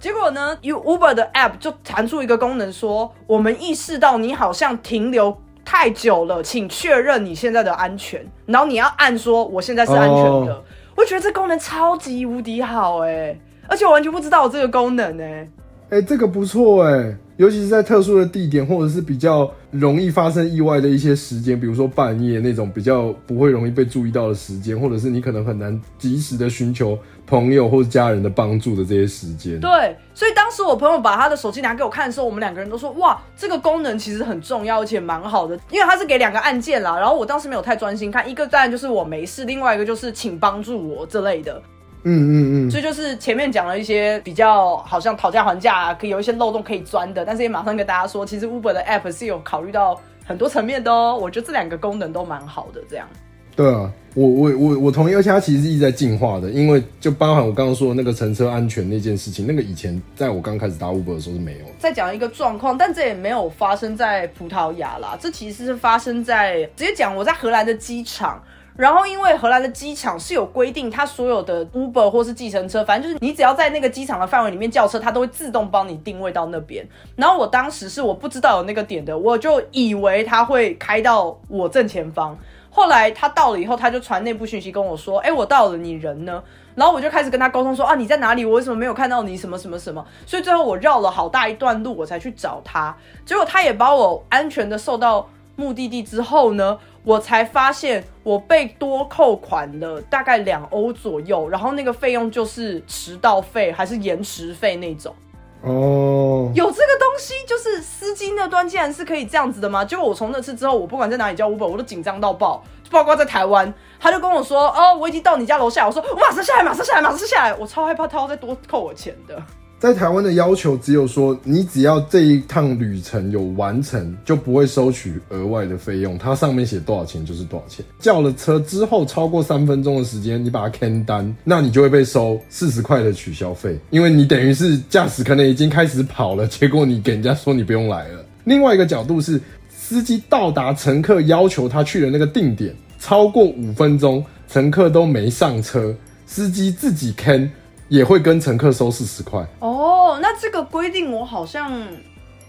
[0.00, 8.26] 结果呢，Uber 的 App 就弹出一个功能，说我们意识到你好像停留太久了，请确认你现在的安全。
[8.44, 10.62] 然后你要按说我现在是安全的。
[10.96, 13.36] 我觉得这功能超级无敌好哎，
[13.66, 15.48] 而且我完全不知道有这个功能哎。
[15.90, 17.16] 哎，这个不错哎。
[17.36, 29.58] 尤其是在特殊的地点，或者是比较容易发生意外的一些时间，比如说半夜那种比较不会容易被注意到的时间，或者是你可能很难及时的寻求朋友或者家人的帮助的这些时间。
[29.58, 41.60] 对，所以当时我朋友把他的手机拿给我看的时候，我们两个人都说：“哇，这个功能其实很重要，而且蛮好的，因为它是给两个按键啦。”然后我当时没有太专心看，一个当然就是我没事，另外一个就是请帮助我之类的。
[42.04, 51.18] 嗯嗯嗯，所以就是前面讲了一些比较好像讨价还价啊，可以有一些漏洞可以钻的，但是也马上跟大家说，其实 Uber 的 App 是有考虑到很多层面的哦。
[51.20, 53.08] 我觉得这两个功能都蛮好的，这样。
[53.56, 61.72] 对啊，我我我我同意，而且它其实是一直在进化的，因为就包含我刚刚说的那个乘车安全那件事情，那个以前在我刚开始搭 Uber 的时候是没有的。
[61.78, 68.42] 再讲一个状况，但这也没有发生在葡萄牙啦，这其实是发生在直接讲我在荷兰的机场。
[68.76, 76.84] 然后，因为荷兰的机场是有规定，它所有的 Uber 或是计程车，反正就是你只要在那个机场的范围里面叫车，它都会自动帮你定位到那边。
[77.14, 82.36] 然后我当时是我不知道有那个点的，我就以为它会开到我正前方。
[82.68, 86.42] 后来他到了以后，他就传内部讯息跟我说：“哎，我到了，你人呢？”
[86.74, 88.44] 然后我就开始跟他沟通说：“啊，你在哪里？
[88.44, 89.36] 我为什么没有看到你？
[89.36, 92.92] 什么什么什么？”所以最后我绕了好大一段路，我才去找他。
[93.24, 96.78] 结果他也把我安全的送到目的地之后呢。
[97.06, 105.14] 我才发现我被多扣款了大概两欧左右，然后那个费用就是迟到费还是延迟费那种。
[105.60, 109.84] 哦，有这个东西，就是司机那端竟然是可以这样子的吗？
[109.84, 119.42] 结果我从那次之后，我不管在哪里叫 Uber，我都紧张到爆，包括在台湾，他就跟我说：“哦，我已经到你家楼下。”我说：“我马上下来，马上下来，马上下来。”我超害怕他要再多扣我钱的。
[119.84, 126.16] 在台湾的要求只有说，你只要这一趟旅程有完成，就不会收取额外的费用。
[126.16, 127.84] 它上面写多少钱就是多少钱。
[127.98, 138.24] 叫了车之后超过三分钟的时间，你把它看单，那你就会被收四十块的取消费，因为你等于是驾驶可能已经开始跑了，结果你给人家说你不用来了。
[138.44, 145.94] 另外一个角度是，司机到达乘客要求他去的那个定点超过五分钟，乘客都没上车，
[146.24, 147.50] 司机自己坑。
[147.94, 150.18] 也会跟乘客收四十块哦。
[150.20, 151.70] 那这个规定我好像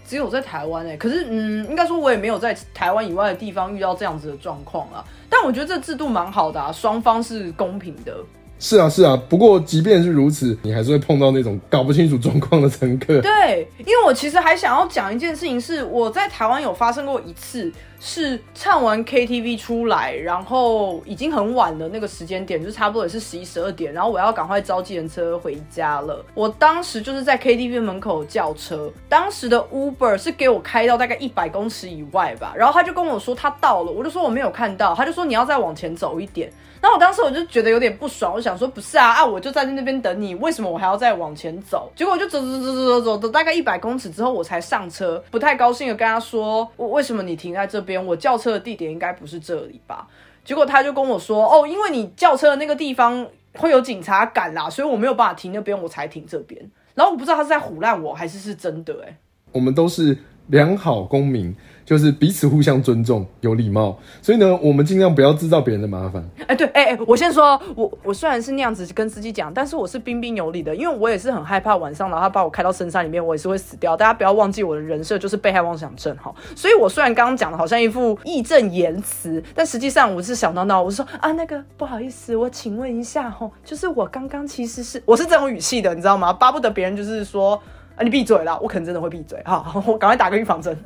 [0.04, 5.04] 只有在台湾哎，可是嗯，应该说我也没有在台湾以外的地方遇到这样子的状况啊。
[5.30, 8.16] 但我觉得这制度蛮好的啊，双方是公平的。
[8.58, 9.20] 是啊，是啊。
[9.28, 13.20] 不过即便是如此，你还是会碰到那种搞不清楚状况的乘客。
[13.20, 17.72] 对，因为我其实还想要讲一件事情，是我在台湾有发生过一次。
[17.98, 26.22] 是唱完 KTV 出来，然后已经很晚了，那个时间点就差不多也是十一十二点，然后我要赶快招计程车回家了。
[26.34, 36.52] 我当时就是在 KTV 门口叫车，当时的 Uber 是给我开到大概一百公尺以外吧，然后他就跟我说他到了，我就说我没有看到，他就说你要再往前走一点。
[36.80, 41.90] 然后我当时我就觉得有点不爽，我想说不是啊啊，我就站在那边等你，为什么我还要再往前走？
[41.96, 48.04] 结果我就走走走走走走，走大概一百公尺之后我才上车，不太高兴的跟他说，我为什么你停在这边？
[48.04, 50.06] 我叫车的地点应该不是这里吧？
[50.44, 56.70] 结果他就跟我说，哦，因为你叫车的那个地方会有警察赶啦，所以我没有办法停那边，我才停这边。
[56.94, 59.16] 然后我不知道他是在唬烂我还是是真的，哎，
[59.52, 61.54] 我们都是良好公民。
[61.86, 63.96] 就是彼此互相尊重，有礼貌。
[64.20, 66.22] 所以呢，我们尽量不要制造别人的麻烦。
[66.48, 73.96] 哎，对，哎哎，我先说，我我虽然是那样子跟司机讲，但是我是彬彬有礼的，因为我也是很害怕晚上，然后他把我开到深山里面，我也是会死掉。
[73.96, 76.34] 大家不要忘记我的人设就是被害妄想症哈。
[76.56, 86.32] 所以我虽然刚刚讲的好像一副义正言辞，但实际上我是小闹闹，我说啊，那个不好意思，我请问一下哈，就是我刚刚其实是我是这种语气的，你知道吗？
[86.32, 87.54] 巴不得别人就是说
[87.94, 90.76] 啊，你闭嘴了，我可能真的会闭嘴哈， 我赶快打个预防针。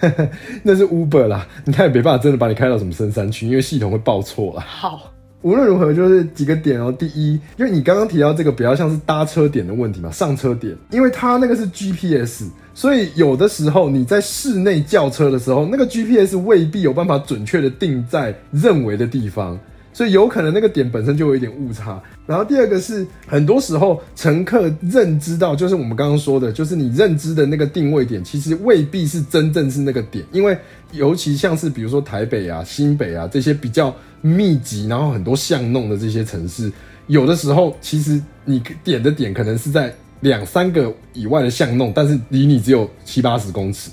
[0.62, 4.60] 那是 Uber 啦， 你看也没办法真的把你开到什么深山区，因为系统会报错了。
[4.60, 6.92] 好，无论如何就是几个点哦。
[6.92, 19.58] 第一，因为你刚刚提到这个比较像是搭车点的问题嘛，上车点，因为它那个是 GPS，所以有的时候你在室内叫车的时候，那个 GPS 未必有办法准确的定在认为的地方。
[19.96, 30.54] 所以有可能那个点本身就有一点误差，然后第二个是很多时候乘客认知到，就是我们刚刚说的，就是你认知的那个定位点，其实未必是真正是那个点，因为
[30.92, 36.70] 尤其像是比如说台北啊、新北啊这些比较密集，然后很多巷弄的这些城市，
[37.06, 43.90] 有的时候其实你点的点可能是在两三个以外的巷弄，但是离你只有七八十公尺，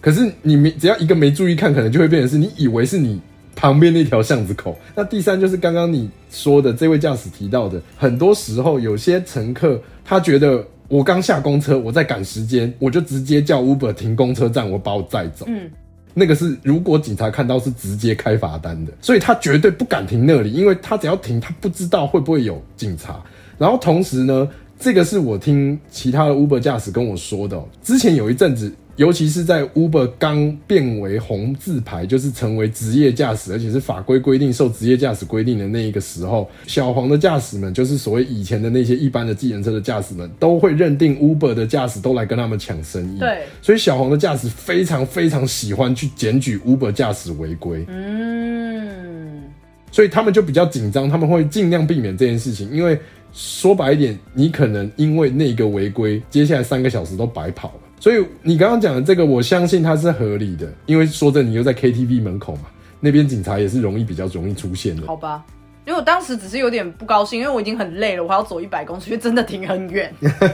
[0.00, 3.20] 可是你没只要一个没注意看，可能就会变成是你以为是你。
[3.54, 4.78] 旁边那条巷子口。
[4.94, 15.46] 那第三就是刚刚你说的这位驾驶提到的，很多时候有些乘客他觉得我刚下公车，我在赶时间，我就直接叫 Uber 停公车站，我把我载走。
[15.48, 15.70] 嗯，
[16.14, 23.22] 那个是如果警察看到是直接开罚单的，所以他绝对不敢停那里，因为他只要停，他不知道会不会有警察。
[23.58, 28.72] 然后同时呢，这个是我听其他的 Uber 驾驶跟我说的，之前有一阵子。
[28.96, 43.18] 尤其是在 Uber 刚变为红字牌，就是成为职业驾驶，而且是法规规定受职业驾驶规定的那一个时候，小黄的驾驶们，就是所谓以前的那些一般的计程车的驾驶们，都会认定 Uber 的驾驶都来跟他们抢生意。
[43.18, 47.86] 对，所以小黄的驾驶非常非常喜欢去检举 Uber 驾驶违规。
[47.88, 49.42] 嗯，
[49.90, 52.98] 所以他们就比较紧张，他们会尽量避免这件事情，因为
[53.32, 57.74] 说白一点，你可能因为那个违规，接下来三个小时都白跑了。
[58.02, 62.62] 所以你刚刚讲的这个，我相信它是合理的，因为说真，你又在 KTV 门口嘛，
[62.98, 65.06] 那边警察也是容易比较容易出现的。
[65.06, 65.44] 好吧，
[65.86, 70.12] 因为我当时只是有点不高兴，因为我已经很累了，我还要走一百公尺，因为真的停很远。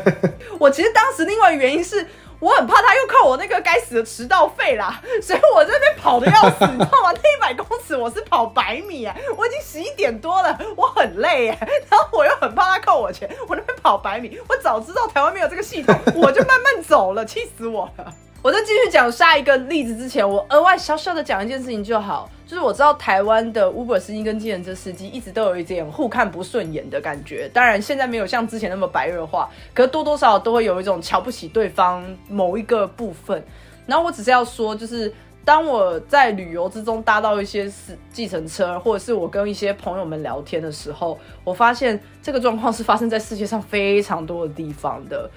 [0.61, 2.07] 我其实当时另外原因是。
[2.41, 7.13] 我很怕他又扣我那个该死的迟到费啦， 所以我在那边跑的要死， 你知道吗？
[7.23, 11.59] 那一百公尺我是跑百米，我已经十一点多了，我很累哎，
[11.91, 18.13] 然后我又很怕他扣我钱，我那边跑百米，我早知道台湾没有这个系统，我就慢慢走了，气死我了。
[18.41, 27.51] 我在继续讲下一个例子之前，我额外小小的讲一件事情就好，就是我知道台湾的 Uber 司机跟计程车司机一直都有一点互看不顺眼的感觉。
[27.53, 33.45] 当然现在没有像之前那么白热化，可是多多少少都会有一种瞧不起对方某一个部分。
[33.87, 35.13] 然后我只是要说，就是
[35.45, 45.29] 当我在旅游之中搭到一些是计程车，或者是我跟一些朋友们聊天的时候，我发现这个状况是发生在世界上非常多的地方的。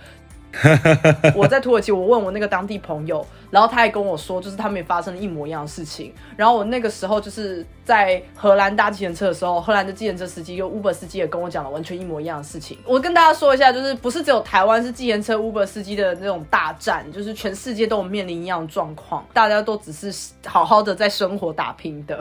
[1.36, 6.14] 我在土耳其，我问我那个当地朋友，然后他也跟我说，就是他们也发生了一模一样的事情。
[6.36, 12.78] 然后我那个时候就是在荷兰搭计程车的时候，荷兰的计程车司机跟 Uber 司机也跟我讲了完全一模一样的事情。
[12.86, 20.14] 我跟大家说一下，就是不是只有台湾是计程车 Uber 司机的那种大战，就是全世界都有面临一样的状况，大家都只是
[20.46, 22.20] 好好的在生活打拼的。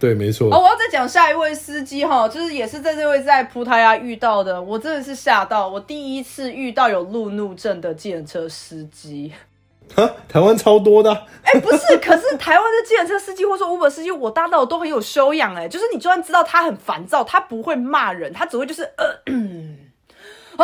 [0.00, 0.48] 对，没错。
[0.48, 9.32] 哦，我要再讲下一位司机哈，就是也是在这位在葡萄牙遇到的，我真的是吓到，我第一次遇到有路怒症的计程车司机。
[9.94, 11.12] 哈，台湾超多的。
[11.42, 19.20] 哎，不是，可是台湾的计程车司机或者说 Uber 司机，我搭到都很有修养哎，就是你就算知道他很烦躁，他不会骂人，他只会就是呃。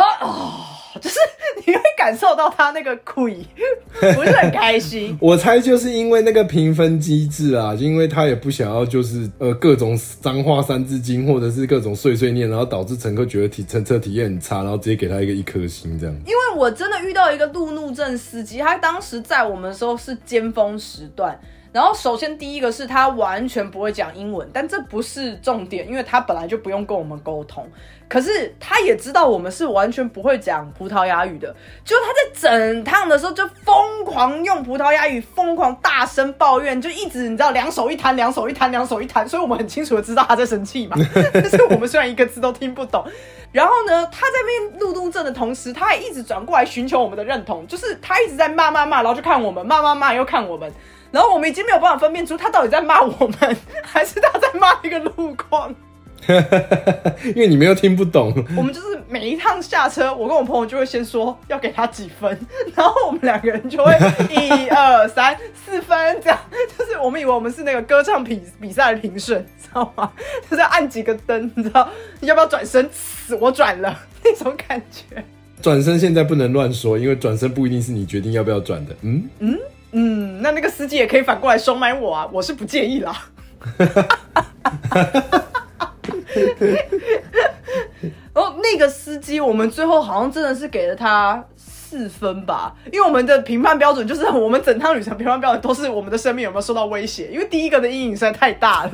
[0.01, 1.19] 啊就是
[1.63, 3.37] 你会感受到他那个亏，
[3.99, 5.15] 不是很开心。
[5.21, 16.15] 我猜就是因为那个评分机制啊，因为他也不想要就是呃各种脏话三字经或者是各种碎碎念，然后导致乘客觉得体乘车体验很差，然后直接给他一个一颗星这样。
[16.25, 21.39] 因为我真的遇到一个路怒症司机，他当时在我们的时候是尖峰时段。
[21.73, 27.67] 然后，首先第一个是他完全不会讲英文，但这不是重点，因为他本来就不用跟我们沟通。
[28.09, 40.95] 可是他也知道我们是完全不会讲葡萄牙语的，就他在整趟的时候就疯狂用葡萄牙语，疯狂大声抱怨，就一直你知道两手一摊，两手一摊，两手一摊，所以我们很清楚的知道他在生气嘛。
[41.33, 43.05] 但是我们虽然一个字都听不懂，
[43.51, 50.71] 然后呢，他在那边路怒症的同时，他还一直转过来寻求我们的认同，就是他一直在骂骂骂，然后就看我们骂骂骂，又看我们。
[51.11, 55.73] 然后我们已经没有办法分辨出他到底在骂我们，还是他在骂一个路况。
[57.35, 58.33] 因为你们又听不懂。
[58.55, 62.29] 我们就是每一趟下车，我跟我朋友就会先说要给他几分，
[62.75, 63.93] 然后我们两个人就会
[64.29, 66.39] 一二三四分这样，
[66.77, 70.11] 就是我们以为我们是那个歌唱比比赛的评审，知道吗？
[70.49, 71.87] 就是按几个灯，你知道？
[72.19, 72.89] 你要不要转身？
[73.39, 75.23] 我转了那种感觉。
[75.61, 78.95] 转身现在不能乱说，因为转身不一定是你决定要不要转的。
[79.01, 79.59] 嗯嗯。
[79.93, 83.29] 嗯，那那个司机也可以反过来收买我啊，我是不介意啦。
[88.33, 98.91] 哦，那个司机，我们最后好像真的是给了他四分吧，因为我们的评判标准就是我们整趟旅程评判标准都是我们的生命有没有受到威胁，因为第一个的阴影实在太大了。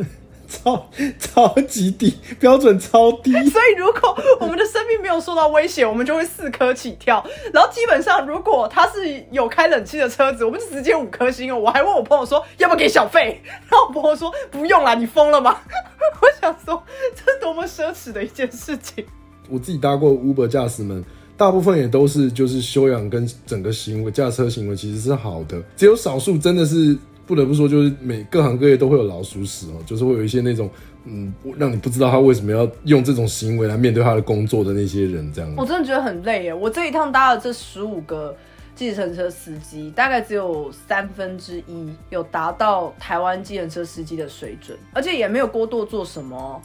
[0.53, 0.87] 超
[1.19, 7.25] 超级低标准超低， 所以如果我们的生命没有受到威胁，我们就会四颗起跳。
[7.51, 11.57] 然后基本上，如果他是有开冷气的车子，我们就直接五颗星哦。
[11.57, 15.57] 我还问我朋友说要不要给小费， 然后我朋友说不用啦，你疯了吗？
[16.21, 16.81] 我想说
[17.15, 19.03] 这是多么奢侈的一件事情。
[19.49, 21.03] 我自己搭过 Uber 驾驶们，
[21.35, 26.95] 大部分也都是就是修养跟整个行为驾车行为其实是好的，只有少数真的是。
[27.25, 30.69] 不得不说，就是每各行各业都会有老鼠屎哦，就是会有一些那种，
[31.05, 35.53] 嗯，让你不知道他为什么要用这种行为来面对他的工作的那些人，这样。
[35.57, 36.53] 我真的觉得很累耶！
[36.53, 38.35] 我这一趟搭了这十五个
[38.75, 46.61] 计程车司机，大概只有三分之一有达到台湾计程车司机的水准，而且也没有过多做什么。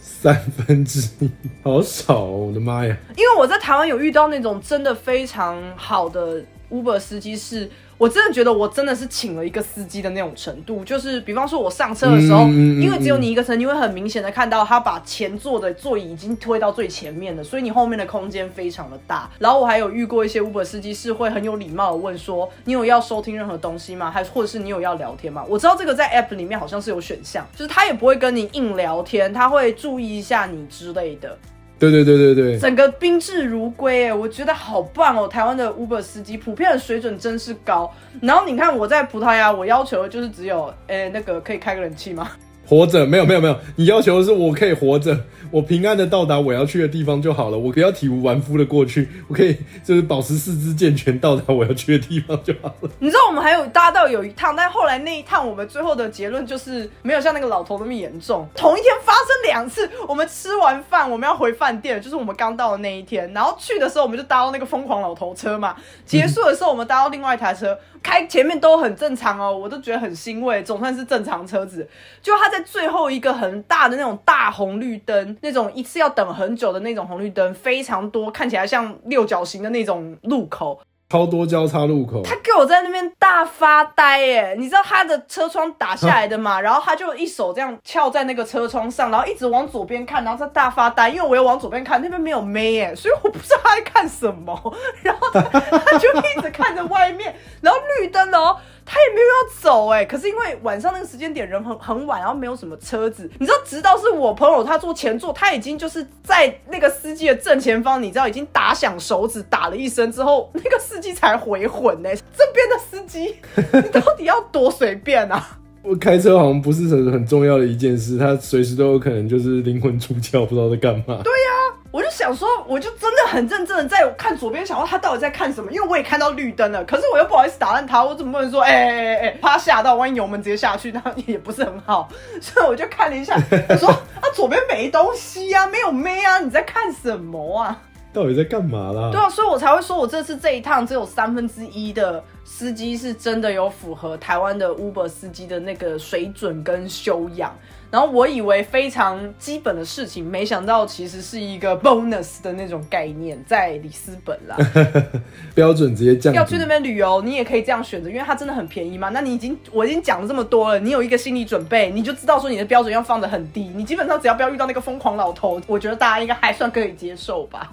[0.00, 1.28] 三分之一，
[1.60, 2.46] 好少哦！
[2.46, 2.96] 我的妈呀！
[3.16, 7.70] 因为我在台湾有遇到那种真的非常好的 Uber 司机是。
[7.98, 19.28] 我真的觉得我真的是请了一个司机的那种程度，就是比方说我上车的时候，因为只有你一个车，你会很明显的看到他把前座的座椅已经推到最前面了，所以你后面的空间非常的大。
[19.40, 24.12] 然后我还有遇过一些 Uber 司机是会很有礼貌的问说，你有要收听任何东西吗？
[24.12, 25.44] 还或者是你有要聊天吗？
[25.48, 31.36] 我知道这个在 App 里面好像是有选项，就是他也不会跟你硬聊天，他会注意一下你之类的。
[31.78, 35.28] 对对对对对，整个宾至如归哎，我觉得好棒哦！
[35.28, 37.92] 台湾的 Uber 司机普遍的水准真是高。
[38.20, 42.32] 然后你看我在葡萄牙，我要求的就是只有，哎，那个可以开个冷气吗？
[42.68, 45.18] 活着，没有没有没有，你要求的是我可以活着，
[45.50, 52.90] 我平安的到达我要去的地方就好了，我不要体无完肤的过去，我可以就是保持四肢健全到达我要去的地方就好了。
[53.00, 58.46] 你知道我们还有搭到有一趟，但后来那一趟我们最后的结论就是没有像那个老头那么严重。
[58.54, 67.78] 同一天发生两次，我们吃完饭我们要回饭店，就是我们刚到的那一天，然后去的时候我们就搭到那个疯狂老头车嘛，结束的时候我们搭到另外一台车。
[68.02, 71.88] 开前面都很正常哦，我都觉得很欣慰，总算是正常车子。
[72.22, 80.80] 就他在最后一个很大的那种大红绿灯，那种一次要等很久的那种红绿灯，非常多，看起来像六角形的那种路口。
[81.10, 84.54] 超多交叉路口，他给我在那边大发呆耶！
[84.58, 86.60] 你知道他的车窗打下来的嘛？
[86.60, 91.08] 然后他就一手这样翘在那个车窗上，然后一直往左边看，然后在大发呆。
[91.08, 94.54] 因为我要往左边看，那边没有妹耶，所以我不知道他在看什么。
[95.02, 98.58] 然后他他就一直看着外面，然后绿灯哦。
[98.90, 112.10] 他也没有要走哎，可是因为晚上那个时间点人很很晚，然后没有什么车子，你知道，直到是我朋友他坐前座，他已经就是在那个司机的正前方，你知道已经打响手指打了一声之后，那个司机才回魂呢。
[112.36, 113.36] 这边的司机，
[113.72, 115.58] 你到底要多随便啊？
[115.82, 121.20] 我开车好像不是很很重要的一件事，他随时都有可能就是灵魂出窍，不知道在干嘛。
[121.22, 121.74] 对呀。
[121.90, 132.06] 我就想说，我就真的很认真的在看左边，想说他到底在看什么，因为我也看到绿灯了，可是我又不好意思打断他，我怎么不能说，哎哎哎，怕他吓到，万一油门直接下去，那也不是很好，
[132.42, 137.82] 所以我就看了一下，我说啊，左边没东西啊，没有妹啊，你在看什么啊？
[138.18, 139.10] 到底在干嘛啦？
[139.12, 147.56] 对啊，所以我才会说，我这次这一趟只有三分之一的司机是真的有符合台湾的 Uber 司机的那个水准跟修养。
[147.90, 154.56] 然后我以为非常基本的事情，没想到其实是一个 bonus 的那种概念，在里斯本啦。
[155.54, 156.34] 标准直接降。
[156.34, 159.08] 要去那边旅游，你也可以这样选择，因为它真的很便宜嘛。
[159.08, 163.70] 那你已经我已经讲了这么多了，你有一个心理准备，你就知道说你的标准要放的很低。
[163.74, 167.72] 你基本上只要不要遇到那个疯狂老头，我觉得大家应该还算可以接受吧。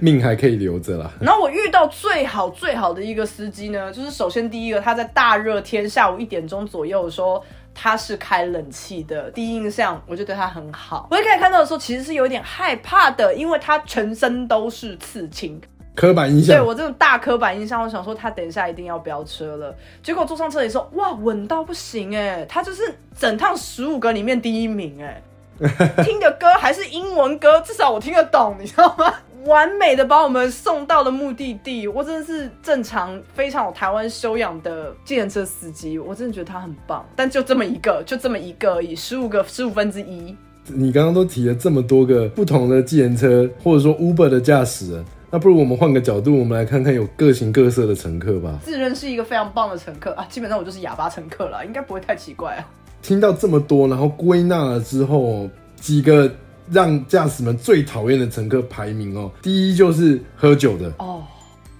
[0.00, 1.10] 命还可以留着啦。
[1.20, 7.44] 然后我遇到最好最好的一个司机呢，就是首先第一个他在大热天下午一点钟左右说。
[7.72, 11.06] 他是开冷气的，第一印象我就对他很好。
[11.08, 15.58] 我一开始看到的时候，其实是有点害怕的，因为他全身都是刺青，
[15.94, 16.56] 刻板印象。
[16.56, 19.74] 对我这种大刻板印象，我想说他等一下一定要飙车了。
[20.02, 22.44] 结果坐上车的时候，哇，稳到不行哎！
[22.46, 22.82] 他就是
[23.16, 25.22] 整趟十五个里面第一名哎，
[26.04, 29.12] 听的歌还是英文歌，至少我听得懂，你知道吗？
[29.46, 37.06] 完美的把我们送到了目的地，我真的是正常、非常有台湾修养的计程车司机，我真的觉得他很棒。
[37.16, 40.36] 但就这么一个，就这么一个而已，十五个十五分之一。
[40.66, 48.58] 你刚刚都提了这么多个不同的计程车，或者说 Uber 的驾驶人，那不如我们换个角度，我们来看看有各形各色的乘客吧。
[48.62, 52.60] 自认是一个非常棒的乘客啊，基本上我就是哑巴乘客了，应该不会太奇怪啊。
[53.02, 55.48] 听到这么多，然后归纳了之后，
[55.80, 56.30] 几个。
[56.72, 61.20] 让驾驶们最讨厌的乘客排名哦，第一就是喝酒的哦，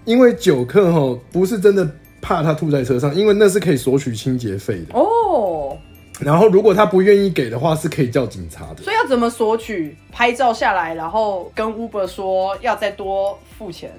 [0.04, 1.88] 因为酒客哦不是真的
[2.20, 5.78] 怕他吐在车上，因为那是可以索取清洁费的哦。
[6.18, 8.82] 然后如果他不愿意给的话，是可以叫警察的。
[8.82, 9.96] 所以要怎么索取？
[10.10, 13.92] 拍照下来，然后跟 Uber 说要再多付钱。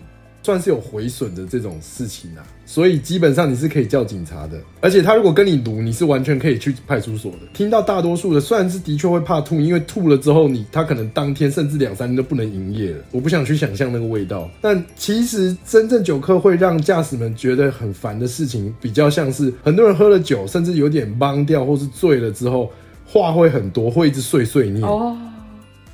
[0.44, 7.40] 算是有毁损的这种事情啊，所以基本上你是可以叫警察的，而且他如果跟你撸，你是完全可以去派出所的。
[7.54, 12.98] 听到大多数的，虽然是的确会怕吐，因为吐了之后你他可能当天甚至两三天都不能营业了。
[13.12, 22.72] 我不想去想象那个味道，但其实真正酒客会让驾驶们觉得很烦的事情，比较像是很多人喝了酒，甚至有点懵掉或是醉了之后，
[23.06, 24.82] 话会很多，会一直碎碎念。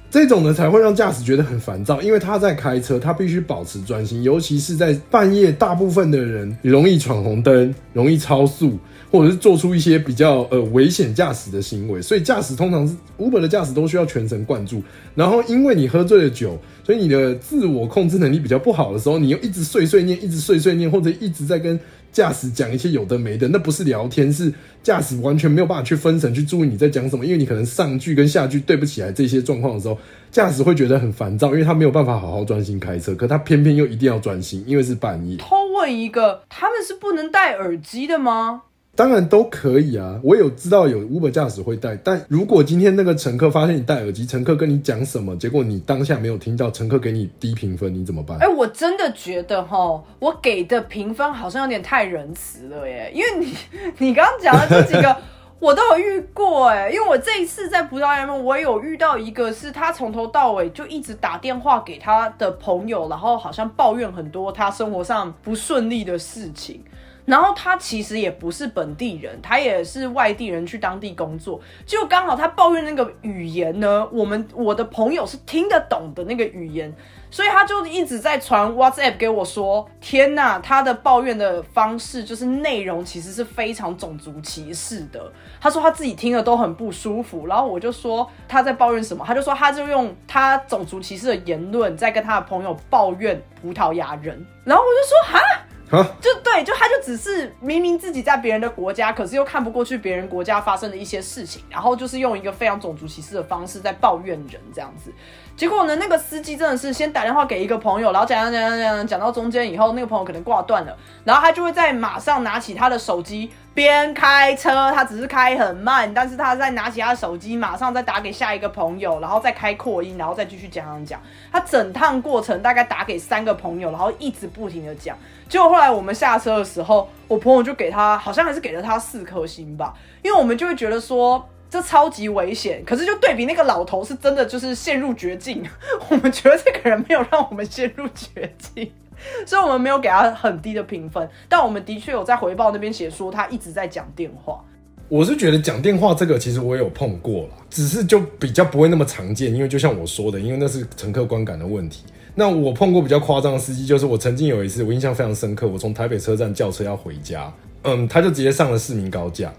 [0.10, 8.78] 这种呢才会让驾驶觉得很烦躁，因为他在开车，他必须保持专心，尤其是在半夜，大部分的人容易闯红灯，容易超速，
[9.18, 12.02] 或者是做出一些比较呃危险驾驶的行为。
[12.02, 14.82] 所以驾驶通常是 Uber 的驾驶都需要全神贯注。
[15.16, 21.80] 然后因为你喝醉了酒，所以你的自我控制能力比较不好的时候，你又一直碎碎念，一直碎碎念，或者一直在跟。
[22.10, 24.52] 驾驶讲一些有的没的，那不是聊天，是
[24.82, 29.96] 驾驶完全没有办法去分神去注意你在讲什么，因为你可能上句跟下句对不起来这些状况的时候，
[30.32, 35.38] 驾驶会觉得很烦躁，因为他没有办法好好专心开车，可他偏偏又一定要专心，因为是半夜。
[35.38, 38.64] 偷问一个，他们是不能戴耳机的吗？
[38.98, 48.40] 当然都可以啊，我有知道有 Uber 驾驶会戴，但如果今天那个乘客发现你戴耳机，乘客跟你讲什么，结果你当下没有听到，乘客给你低评分，你怎么办？
[48.40, 53.56] 哎，我真的觉得哈，我给的评分好像有点太仁慈了耶，因为你
[54.08, 55.16] 你刚刚讲的这几个
[55.62, 66.82] 我都有遇过哎，因为我这一次在葡萄牙，我有遇到一个是他从头到尾就一直打电话给他的朋友，然后好像抱怨很多他生活上不顺利的事情。
[67.28, 71.60] 然后他其实也不是本地人，他也是外地人去当地工作。
[71.86, 76.96] 就刚好他抱怨那个语言呢，我们我的朋友是听得懂的那个语言，
[77.30, 87.46] 所以他就一直在传 WhatsApp 给我说：“天呐，他的抱怨的方式就是内容其实是非常种族歧视的。”他说他自己听了都很不舒服。
[87.46, 94.46] 然后我就说他在抱怨什么，他就说他就用他种族歧视的言论在跟他的朋友抱怨葡萄牙人。
[94.64, 105.14] 然后我就说：“哈。”就对，就他就只是明明自己在别人的国家，可是又看不过去别人国家发生的一些事情，然后就是用一个非常种族歧视的方式在抱怨人这样子。
[105.58, 113.52] 结果呢，那个司机真的是先打电话给一个朋友，然后讲讲讲讲讲讲到中间以后，那个朋友可能挂断了，然后他就会在马上拿起他的手机。
[113.74, 121.22] 边开车，他只是开很慢，但是他在拿起他的手机，马上再打给下一个朋友，然后再开扩音，然后再继续讲讲讲。
[121.52, 125.16] 他整趟过程大概打给三个朋友，然后一直不停的讲。
[125.48, 129.94] 结果后来我们下车的时候，我朋友就给他，好像还是给了他四颗星吧，
[130.24, 132.84] 因为我们就会觉得说这超级危险。
[132.86, 135.64] 可是就对比那个老头，是真的就是陷入绝境，
[136.10, 138.92] 我们觉得这个人没有让我们陷入绝境。
[139.48, 144.64] 所以我们没有给他很低的评分，但我们的确有在回报那边写说他一直在讲电话。
[145.10, 152.04] 我是觉得讲电话这个其实我有碰过了，只是就比较不会那么常见，因为就像我说的，因为那是乘客观感的问题。
[152.36, 157.52] 那我碰过比较夸张的司机，就是我曾经有一次我印象非常深刻，我从台北车站叫车要回家，
[157.82, 159.52] 嗯，他就直接上了市民高架，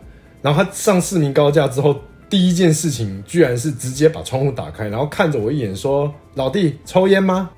[0.43, 7.51] 然后他上市民高架之后，第一件事情居然是直接把窗户打开，然后看着我一眼说：“老弟，抽烟吗？”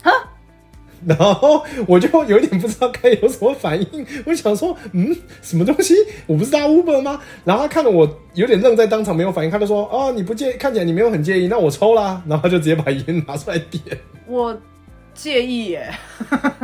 [1.07, 5.95] 然后我就有点不知道该有什么反应，我想说，嗯，什么东西？
[6.26, 7.18] 我不是搭 Uber 吗？
[7.43, 12.22] 然后他看着我有点愣在当场，没有反应，他就说，哦，你不介，看起来你没有很介意，那我抽啦。
[12.28, 13.83] 然后他就直接把烟拿出来点。
[14.26, 14.55] 我
[15.14, 15.91] 介意耶，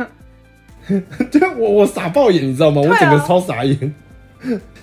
[1.31, 2.79] 就我我傻爆眼，你知道吗？
[2.81, 3.95] 我整个超傻眼。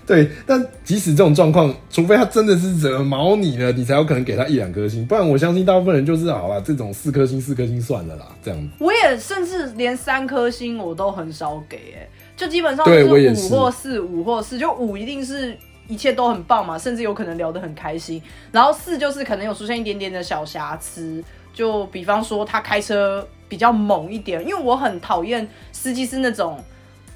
[0.07, 8.68] 对，但即使这种状况，除非他真的是惹毛你了，你才有可能给他一两颗星，不然我相信大部分人就是好了，这种四颗星、四颗星算了啦，这样子。
[8.78, 15.57] 我也甚至连三颗星我都很少给，哎，就基本上是五或四，五或四，就五一定是
[15.88, 18.20] 一切都很棒嘛，甚至有可能聊得很开心，
[18.52, 21.24] 然后四就是可能有出现一点点的小瑕疵，
[21.55, 26.62] 就比方说他开车比较猛一点，因为我很讨厌司机是那种。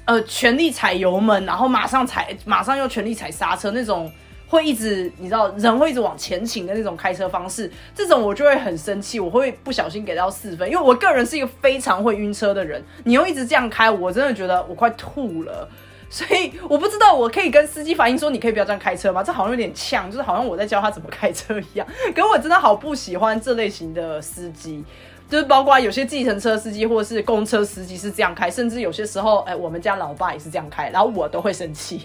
[0.09, 4.11] 呃，全力踩油门，然后马上踩，马上又全力踩刹车，那种
[4.47, 15.69] 会一直，你知道，人会一直往前倾的那种开车方式，这种我就会很生气，我会不小心给到四分，因为我个人是一个非常会晕车的人，你又一直这样开，我真的觉得我快吐了，
[16.09, 19.21] 所以我不知道我可以跟司机反映说，你可以不要这样开车吗？
[19.21, 21.85] 这好像有点呛，就是好像我在教他怎么开车一样，
[22.15, 24.83] 可我真的好不喜欢这类型的司机。
[25.29, 32.01] 就是包括有些计程车司机或者是公车司机是这样开，甚至有些时候，哎，我们家老爸也是这样开，然后我都会生气。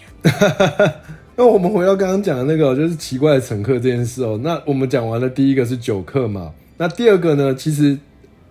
[1.35, 4.39] 那我们回到刚刚讲的那个，就是奇怪的乘客这件事哦。
[4.43, 7.99] 那我们讲完了第一个是酒客嘛，那第二个呢，其实。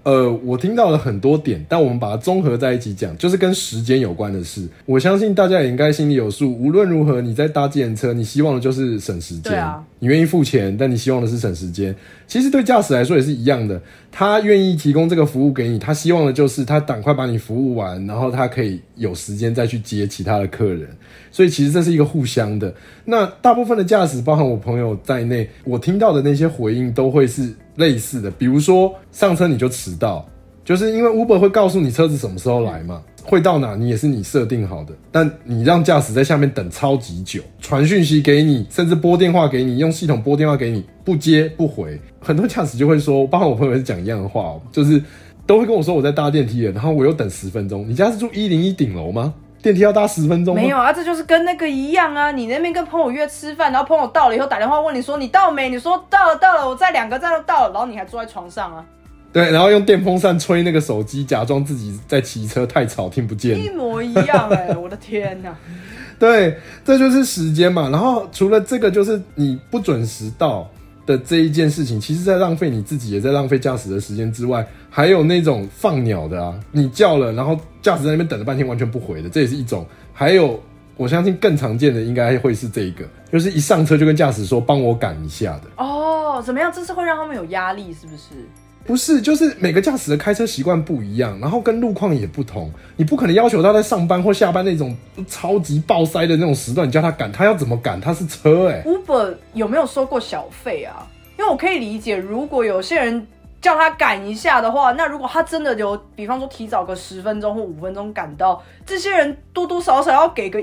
[0.04, 4.68] 呃，我听到了很多点，但我们把它综合在一起讲，就是跟时间有关的事。
[4.86, 6.54] 我相信大家也应该心里有数。
[6.54, 9.58] 无论如何，你在搭计程车，你希望的就是省时间。
[9.64, 9.82] 啊。
[10.00, 11.96] 你愿意付钱，但你希望的是省时间。
[12.28, 13.82] 其实对驾驶来说也是一样的，
[14.12, 20.90] 他愿意提供这个服务给你，他希望的就是他赶快把你服务完，然后他可以有时间再去接其他的客人。
[21.32, 22.74] 所以其实这是一个互相的。
[23.06, 27.54] 那大部分的驾驶，包含我朋友在内，我听到的那些回应都会是。
[27.76, 30.26] 类似的，比如说上车你就迟到，
[30.64, 45.02] 就是因为 Uber 会告诉你车子什么时候来嘛，会到哪你也是你设定好的，但你让驾驶在下面等超级久，传讯息给你，甚至拨电话给你，用系统拨电话给你，不接不回，很多驾驶就会说，包括我朋友也是讲一样的话哦，就是
[45.46, 49.34] 都会跟我说我在搭电梯了，然后我又等十分钟，你家是住一零一顶楼吗？
[49.64, 50.54] 电梯要搭十分钟？
[50.54, 52.32] 没有啊，这就是跟那个一样啊。
[52.32, 55.70] 你那边跟朋友约吃饭，然后朋友到了以后打电话问你说你到没？
[55.70, 58.84] 你说到了到了，我在两个站都到了，然后你还坐在床上啊？
[59.32, 63.58] 对，然后用电风扇吹那个手机，假装自己在骑车，太吵听不见。
[63.58, 65.56] 一模一样哎，我的天哪！
[66.20, 67.90] 对，这就是时间嘛。
[67.90, 70.70] 然后除了这个，就是你不准时到。
[71.06, 79.86] 的这一件事情，其实在浪费你自己，也在浪费驾驶的时间之外，还有那种放鸟的啊，你叫了，然后驾驶在那边等了半天完全不回的，这也是一种。
[80.14, 80.62] 还有，
[80.96, 85.64] 我相信更常见的应该会是这一个，就是一上车就跟驾驶说帮我赶一下的。
[85.78, 86.72] 哦，怎么样？
[86.74, 88.48] 这是会让他们有压力，是不是？
[88.86, 94.96] 不是，就是每个驾驶的开车习惯不一样，然后跟路况也不同，你不可能要求他在上班或下班那种
[95.28, 98.00] 超级爆塞的那种时段，你叫他赶，他要怎么赶？
[98.02, 98.84] 他是车哎。
[98.84, 101.08] Uber 有没有收过小费啊？
[101.40, 103.26] 因为我可以理解，如果有些人
[103.62, 110.62] 叫他赶一下的话，那如果他真的有，比方说提早个十分钟或五分钟赶到，这些人多多少少要给个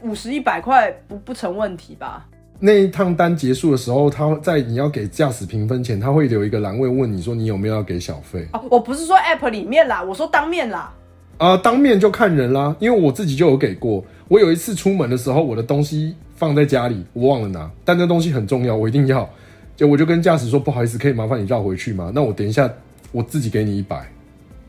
[0.00, 2.26] 五十一百块不不成问题吧？
[2.62, 10.92] 那一趟单结束的时候，他在你要给驾驶评分前，他会留一个栏位问你说你有没有要给小费哦，我不是说 App 里面啦，我说当面啦。
[11.38, 14.04] 啊，当面就看人啦，因为我自己就有给过。
[14.28, 19.26] 我有一次出门的时候，我的东西放在家里，我忘了拿，但那东西很重要，我一定要。
[19.74, 22.12] 就我就跟驾驶说不好意思，可以麻烦你绕回去吗？
[22.14, 22.70] 那我等一下
[23.10, 24.06] 我自己给你一百。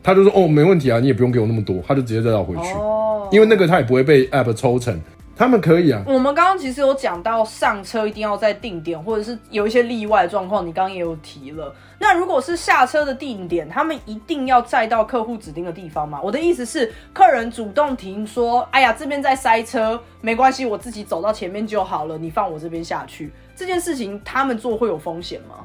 [0.02, 2.72] 他就说哦，没问题啊，你也不用给我那么多，他就直接再绕回去。
[2.72, 4.98] 哦，因为那个他也不会被 App 抽成。
[5.36, 6.02] 他们可以啊。
[6.06, 11.74] 我们刚刚其实有讲到上车一定要在定点，或者是有一些例外状况，你刚刚也有提了。
[11.98, 16.20] 那如果是下车的定点，他们一定要载到客户指定的地方吗？
[16.22, 25.64] 我的意思是，客人主动停说：“哎呀，这边在塞车，没关系，我自己走到前面就好了，你放我这边下去。”这件事情他们做会有风险吗？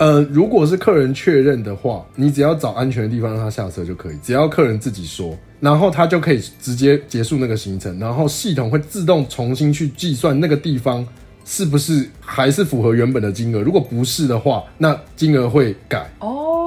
[0.00, 4.16] 呃，如果是客人确认的话，你只要找安全的地方让他下车就可以。
[4.22, 5.36] 只要客人自己说。
[5.60, 11.06] 然后他就可以直接结束那个行程，然后系统会自动重新去计算那个地方
[11.44, 13.60] 是不是还是符合原本的金额。
[13.60, 16.10] 如果不是的话，那金额会改。
[16.20, 16.59] 哦，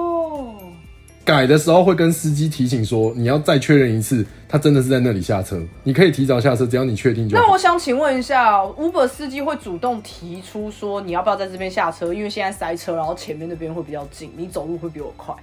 [1.25, 5.61] 改的时候会跟司机提醒说，你要再确认一次，他真的是在那里下车。
[5.83, 7.37] 你可以提早下车，只要你确定就。
[7.37, 12.13] 那我想请问一下，Uber 司机会主动提出说，你要不要在这边下车？
[12.13, 15.33] 因为现在塞车，然后前面那边会比较近，你走路会比我快。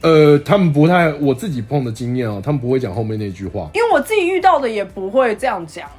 [0.00, 5.90] 呃，他们不太，我自己碰的经验哦，他们不会讲后面那句话，因为我自己遇到的也不会这样讲，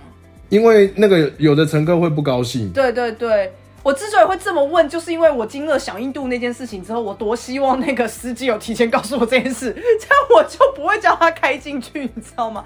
[0.47, 2.71] 因为那个有的乘客会不高兴。
[2.71, 3.51] 对对对，
[3.83, 12.63] 我之所以会这么问，就是因为我经了响应度那件事情之后，我多希望那个司机有提前告诉我这件事，这样我就不会叫他开进去，你知道吗？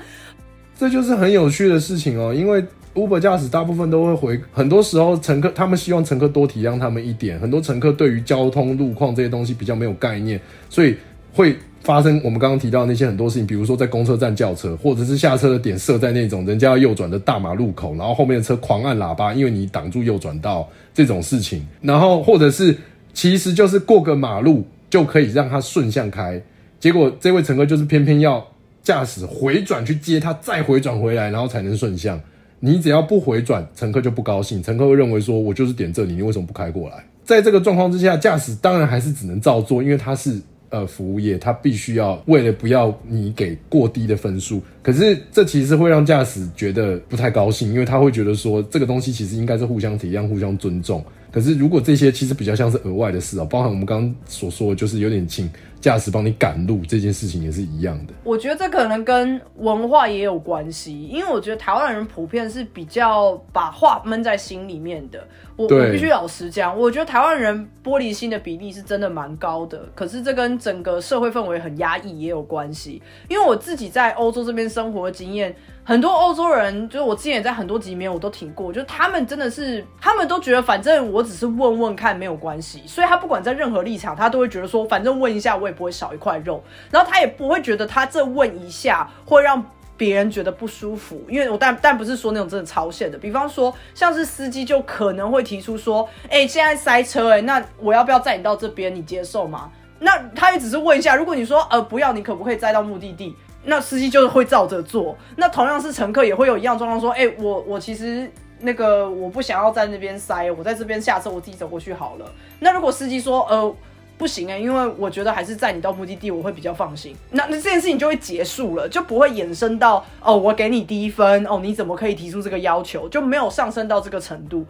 [0.77, 10.39] 这就是很有趣的事情哦，因为 Uber 驾驶大部分都会回，很多时候乘客他们希望乘客多体谅他们一点，很多乘客对于交通路况这些东西比较没有概念，
[10.69, 10.97] 所以。
[11.35, 21.67] 会发生我们刚刚提到那些很多事情，比如说在公车站叫车，或者是下车的点设在那种人家要右转的大马路口，然后后面的车狂按喇叭，因为你挡住右转道这种事情。
[21.81, 22.77] 然后或者是
[23.13, 26.41] 其实就是过个马路就可以让它顺向开，
[26.79, 28.45] 结果这位乘客就是偏偏要
[28.81, 32.17] 驾驶回转去接他，再回转回来，然后才能顺向。
[32.61, 37.03] 你只要不回转，乘客就不高兴，乘客会认为说我就是点这里，你为什么不开过来？
[37.25, 40.39] 在这个状况之下，驾驶当然还是只能照做，因为他是。
[40.73, 51.05] 呃，服务业他必须要为了不要你给过低的分数，可是这其实会让驾驶觉得不太高兴，因为他会觉得说这个东西其实应该是互相体谅、互相尊重。
[51.31, 55.47] 可是如果这些其实比较像是额外的事啊，包含我们刚刚所说的，就是有点请。
[55.83, 58.13] 驾驶帮你赶路这件事情也是一样的。
[58.23, 65.27] 我觉得这可能跟文化也有关系，因为我觉得台湾人普遍是比较把话闷在心里面的。
[65.55, 69.87] 我我必须老实讲，我觉得台湾人玻璃心的比例是真的蛮高的。
[69.93, 73.01] 可是这跟整个社会氛围很压抑也有关系。
[73.27, 75.55] 因为我自己在欧洲这边生活的经验。
[75.85, 89.61] 很多欧洲人，就是我之前也在很多集里面我都听过，就是他们真的是，他们都觉得反正我只是问问看没有关系，所以他不管在任何立场，他都会觉得说，反正问一下我也不会少一块肉，然后他也不会觉得他这问一下会让
[90.03, 99.71] 别人觉得不舒服，因为我但但不是说那种真的超限的，比方说像是司机就可能会提出说，哎，现在塞车，哎，那我要不要载你到这边，你接受吗？
[99.99, 103.33] 那他也只是问一下，如果你说呃不要，你可不可以载到目的地？
[103.63, 108.29] 那司机就是会照着做，那同样是乘客也会有一样状况，说，哎，我我其实
[108.59, 112.29] 那个我不想要在那边塞，我在这边下车，我自己走过去好了。
[112.59, 113.75] 那如果司机说，呃，
[114.17, 117.15] 不行哎，因为我觉得还是载你到目的地，我会比较放心。
[117.31, 124.65] 那那这件事情就会结束了，就不会衍生到，哦，我给你低分，哦，你怎么可以提出这个要求，就没有上升到这个程度。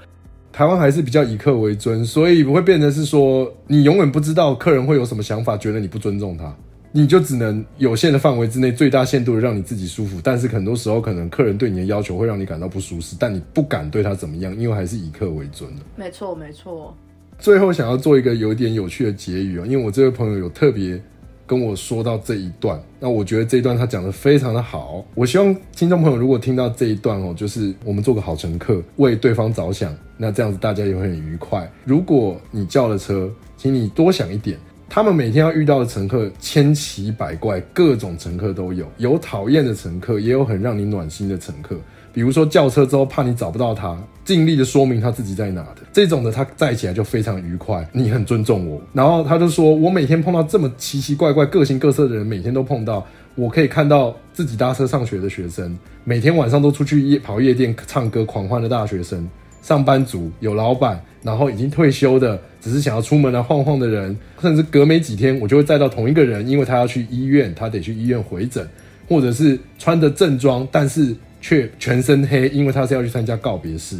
[0.52, 6.56] 台湾还是比较以客为尊，所以不会变成是说，你永远不知道客人会有什么想法，觉得你不尊重他。
[6.96, 10.20] 你就只能有限的范围之内，最大限度的让你自己舒服。
[10.24, 15.82] 但是很多时候，可能客人对你的要求会让你感到不舒适，但你不敢对他怎么样，因为还是以客为尊的。
[15.96, 16.96] 没错，没错。
[17.40, 21.02] 最后想要做一个有点有趣的结语啊，因为我这位朋友有特别
[21.46, 25.04] 跟我说到这一段，那我觉得这一段他讲的非常的好。
[25.14, 31.70] 我希望听众朋友如果听到这一段哦，就是我们做个好乘客，为对方着想，那这样子大家也会很愉快。
[31.84, 34.58] 如果你叫了车，请你多想一点。
[34.90, 41.76] 他们每天要遇到的乘客千奇百怪，各种乘客都有，有讨厌的乘客，也有很让你暖心的乘客。
[42.14, 47.88] 比如说叫车之后怕你找不到他，尽力的说明他自己在哪的这种的，他在起来就非常愉快。
[47.92, 53.06] 你很尊重我，然后他就说我每天碰到这么奇奇怪怪、各形各色的人，每天都碰到，
[53.36, 59.30] 我可以看到自己搭车上学的学生，每天晚上都出去夜跑夜店唱歌狂欢的大学生。
[59.62, 68.68] 上班族有老板，然后已经退休的，只是想要出门来晃晃的人，甚至隔没几天，我就会载到同一个人，因为他要去医院，他得去医院回诊，
[69.08, 73.96] 或者是穿着正装，但是却全身黑，因为他是要去参加告别式。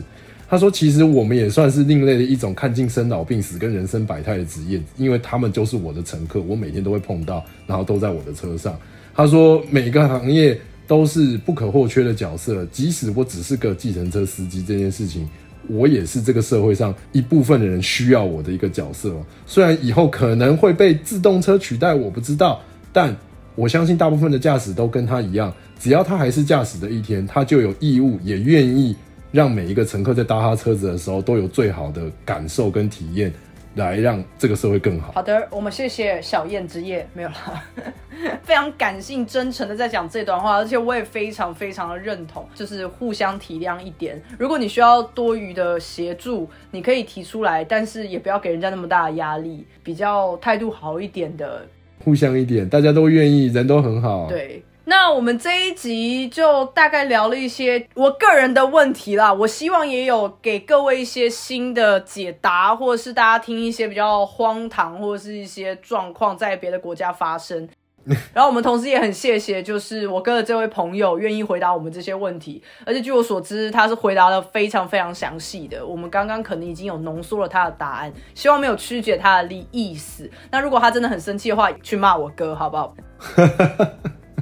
[0.54, 8.78] 他说：“其实我们也算是另类的一种看尽生老病死跟人生百态的职业，因为他们就是我的乘客，我每天都会碰到，然后都在我的车上。”
[9.16, 15.28] 他说：“每个行业都是不可或缺的角色，即使我只是个计程车司机，这件事情，
[15.70, 19.12] 我也是这个社会上一部分的人需要我的一个角色。
[19.48, 23.18] 虽然以后可能会被自动车取代，我不知道，但
[23.56, 28.96] 我相信大部分的驾驶都跟他一样，只要他还是驾驶的一天，他就有义务，也愿意。”
[29.34, 33.34] 让每一个乘客在搭他车子的时候都有最好的感受跟体验，
[33.74, 35.12] 来让这个社会更好。
[35.14, 37.64] 好的，我们谢谢小燕之夜，没有了，
[38.46, 44.22] 非常感性真诚的在讲这段话，而且我也非常非常的认同，就是互相体谅一点。
[44.38, 51.66] 如果你需要多余的协助，你可以提出来，但是也不要给人家那么大的压力，比较态度好一点的，
[52.06, 54.28] 互相一点，大家都愿意，人都很好。
[54.30, 54.64] 对。
[54.86, 67.68] 那我们这一集就大概聊了一些我个人的问题啦，我希望也有给各位一些新的解答，或者是大家听一些比较荒唐或者是一些状况在别的国家发生。
[68.34, 75.86] 然后我们同时也很谢谢，就是我哥的这位朋友愿意回答我们这些问题，而且据我所知，他是回答的非常非常详细的。
[75.86, 80.30] 我们刚刚可能已经有浓缩了他的答案，希望没有曲解他的意意思。
[80.52, 82.94] 那如果他真的很生气的话，去骂我哥好不好？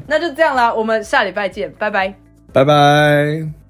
[0.08, 2.14] 那就这样啦，我们下礼拜见，拜拜，
[2.52, 3.61] 拜拜。